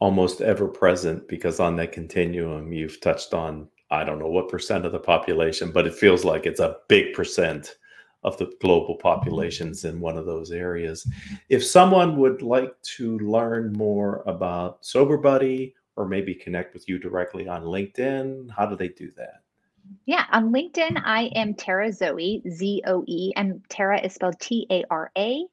almost 0.00 0.40
ever 0.40 0.68
present 0.68 1.28
because 1.28 1.60
on 1.60 1.76
that 1.76 1.92
continuum 1.92 2.72
you've 2.72 3.00
touched 3.00 3.34
on 3.34 3.68
I 3.90 4.04
don't 4.04 4.18
know 4.18 4.28
what 4.28 4.48
percent 4.48 4.84
of 4.84 4.92
the 4.92 4.98
population, 4.98 5.72
but 5.72 5.86
it 5.86 5.94
feels 5.94 6.24
like 6.24 6.46
it's 6.46 6.60
a 6.60 6.76
big 6.88 7.14
percent 7.14 7.76
of 8.24 8.36
the 8.38 8.52
global 8.60 8.96
populations 8.96 9.84
in 9.84 10.00
one 10.00 10.18
of 10.18 10.26
those 10.26 10.50
areas. 10.50 11.04
Mm-hmm. 11.04 11.34
If 11.48 11.64
someone 11.64 12.16
would 12.16 12.42
like 12.42 12.80
to 12.96 13.18
learn 13.20 13.72
more 13.72 14.22
about 14.26 14.84
Sober 14.84 15.16
Buddy 15.16 15.74
or 15.96 16.06
maybe 16.06 16.34
connect 16.34 16.74
with 16.74 16.88
you 16.88 16.98
directly 16.98 17.48
on 17.48 17.62
LinkedIn, 17.62 18.50
how 18.50 18.66
do 18.66 18.76
they 18.76 18.88
do 18.88 19.10
that? 19.16 19.42
Yeah, 20.04 20.26
on 20.32 20.52
LinkedIn, 20.52 21.00
I 21.04 21.30
am 21.34 21.54
Tara 21.54 21.92
Zoe, 21.92 22.42
Z 22.50 22.82
O 22.86 23.04
E, 23.06 23.32
and 23.36 23.62
Tara 23.68 24.00
is 24.00 24.14
spelled 24.14 24.38
T 24.40 24.66
A 24.70 24.84
R 24.90 25.10
A. 25.16 25.44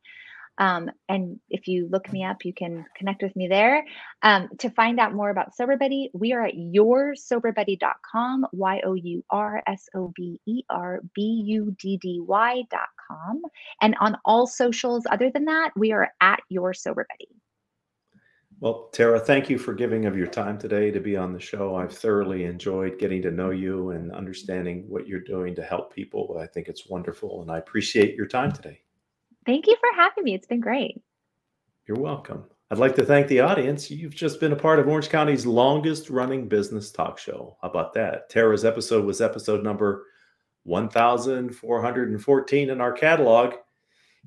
Um, 0.58 0.90
and 1.10 1.40
if 1.50 1.68
you 1.68 1.88
look 1.92 2.12
me 2.12 2.24
up, 2.24 2.46
you 2.46 2.54
can 2.54 2.86
connect 2.96 3.22
with 3.22 3.36
me 3.36 3.48
there. 3.48 3.86
Um, 4.24 4.50
to 4.60 4.70
find 4.70 5.00
out 5.00 5.14
more 5.14 5.30
about 5.30 5.56
Sober 5.56 5.78
Buddy, 5.78 6.10
we 6.14 6.34
are 6.34 6.46
at 6.46 6.56
yoursoberbuddy.com, 6.56 8.48
Y 8.54 8.82
O 8.86 8.94
U 8.94 9.24
R 9.30 9.62
S 9.68 9.90
O 9.96 10.14
B 10.16 10.40
E 10.46 10.64
R 10.70 11.02
B 11.14 11.44
U 11.48 11.76
D 11.80 11.98
D 11.98 12.22
Y.com. 12.22 13.42
And 13.82 13.96
on 14.00 14.18
all 14.26 14.48
socials, 14.48 15.06
other 15.10 15.30
than 15.30 15.46
that, 15.46 15.72
we 15.76 15.92
are 15.92 16.12
at 16.22 16.40
Your 16.50 16.74
Sober 16.74 17.06
Buddy. 17.10 17.30
Well, 18.62 18.90
Tara, 18.94 19.20
thank 19.20 19.50
you 19.50 19.58
for 19.58 19.74
giving 19.74 20.06
of 20.06 20.18
your 20.18 20.28
time 20.28 20.58
today 20.58 20.90
to 20.90 21.02
be 21.02 21.18
on 21.18 21.34
the 21.34 21.40
show. 21.42 21.76
I've 21.76 21.92
thoroughly 21.92 22.46
enjoyed 22.46 22.98
getting 22.98 23.22
to 23.24 23.32
know 23.32 23.50
you 23.50 23.90
and 23.90 24.14
understanding 24.14 24.86
what 24.88 25.08
you're 25.08 25.20
doing 25.20 25.56
to 25.56 25.64
help 25.64 25.94
people. 25.94 26.40
I 26.42 26.48
think 26.48 26.70
it's 26.70 26.88
wonderful, 26.88 27.42
and 27.42 27.52
I 27.52 27.58
appreciate 27.58 28.16
your 28.16 28.28
time 28.28 28.54
today. 28.54 28.85
Thank 29.46 29.68
you 29.68 29.76
for 29.80 29.90
having 29.96 30.24
me. 30.24 30.34
It's 30.34 30.48
been 30.48 30.60
great. 30.60 31.00
You're 31.88 32.00
welcome. 32.00 32.46
I'd 32.72 32.80
like 32.80 32.96
to 32.96 33.06
thank 33.06 33.28
the 33.28 33.42
audience. 33.42 33.92
You've 33.92 34.16
just 34.16 34.40
been 34.40 34.54
a 34.54 34.56
part 34.56 34.80
of 34.80 34.88
Orange 34.88 35.10
County's 35.10 35.46
longest 35.46 36.10
running 36.10 36.48
business 36.48 36.92
talk 36.92 37.20
show. 37.20 37.56
How 37.62 37.70
about 37.70 37.94
that? 37.94 38.28
Tara's 38.30 38.66
episode 38.66 39.06
was 39.06 39.22
episode 39.22 39.64
number 39.64 40.08
1414 40.64 42.70
in 42.72 42.82
our 42.82 42.92
catalog. 42.92 43.54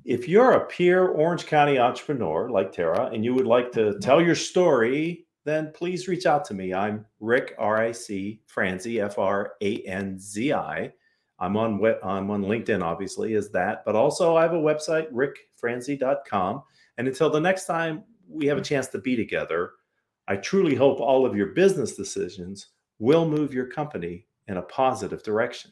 If 0.05 0.29
you're 0.29 0.53
a 0.53 0.65
peer 0.67 1.09
Orange 1.09 1.47
County 1.47 1.77
entrepreneur 1.77 2.49
like 2.49 2.71
Tara 2.71 3.07
and 3.07 3.25
you 3.25 3.33
would 3.33 3.45
like 3.45 3.73
to 3.73 3.81
mm-hmm. 3.81 3.99
tell 3.99 4.21
your 4.21 4.35
story, 4.35 5.27
then 5.43 5.73
please 5.73 6.07
reach 6.07 6.25
out 6.25 6.45
to 6.45 6.53
me. 6.53 6.73
I'm 6.73 7.05
Rick, 7.19 7.55
R 7.57 7.75
I 7.77 7.91
C, 7.91 8.39
Franzi, 8.47 9.01
F 9.01 9.19
R 9.19 9.51
A 9.61 9.81
N 9.81 10.17
Z 10.17 10.53
I 10.53 10.93
I'm 11.39 11.55
on 11.57 11.83
I'm 12.03 12.29
on 12.29 12.43
LinkedIn, 12.43 12.83
obviously, 12.83 13.33
is 13.33 13.49
that, 13.51 13.83
but 13.85 13.95
also 13.95 14.35
I 14.35 14.43
have 14.43 14.53
a 14.53 14.57
website, 14.57 15.07
rickfranzi.com. 15.11 16.63
And 16.97 17.07
until 17.07 17.29
the 17.29 17.39
next 17.39 17.65
time 17.65 18.03
we 18.27 18.45
have 18.47 18.57
a 18.57 18.61
chance 18.61 18.87
to 18.89 18.99
be 18.99 19.15
together, 19.15 19.71
I 20.27 20.35
truly 20.35 20.75
hope 20.75 20.99
all 20.99 21.25
of 21.25 21.35
your 21.35 21.47
business 21.47 21.95
decisions 21.95 22.67
will 22.99 23.27
move 23.27 23.53
your 23.53 23.65
company 23.65 24.27
in 24.47 24.57
a 24.57 24.61
positive 24.63 25.23
direction. 25.23 25.71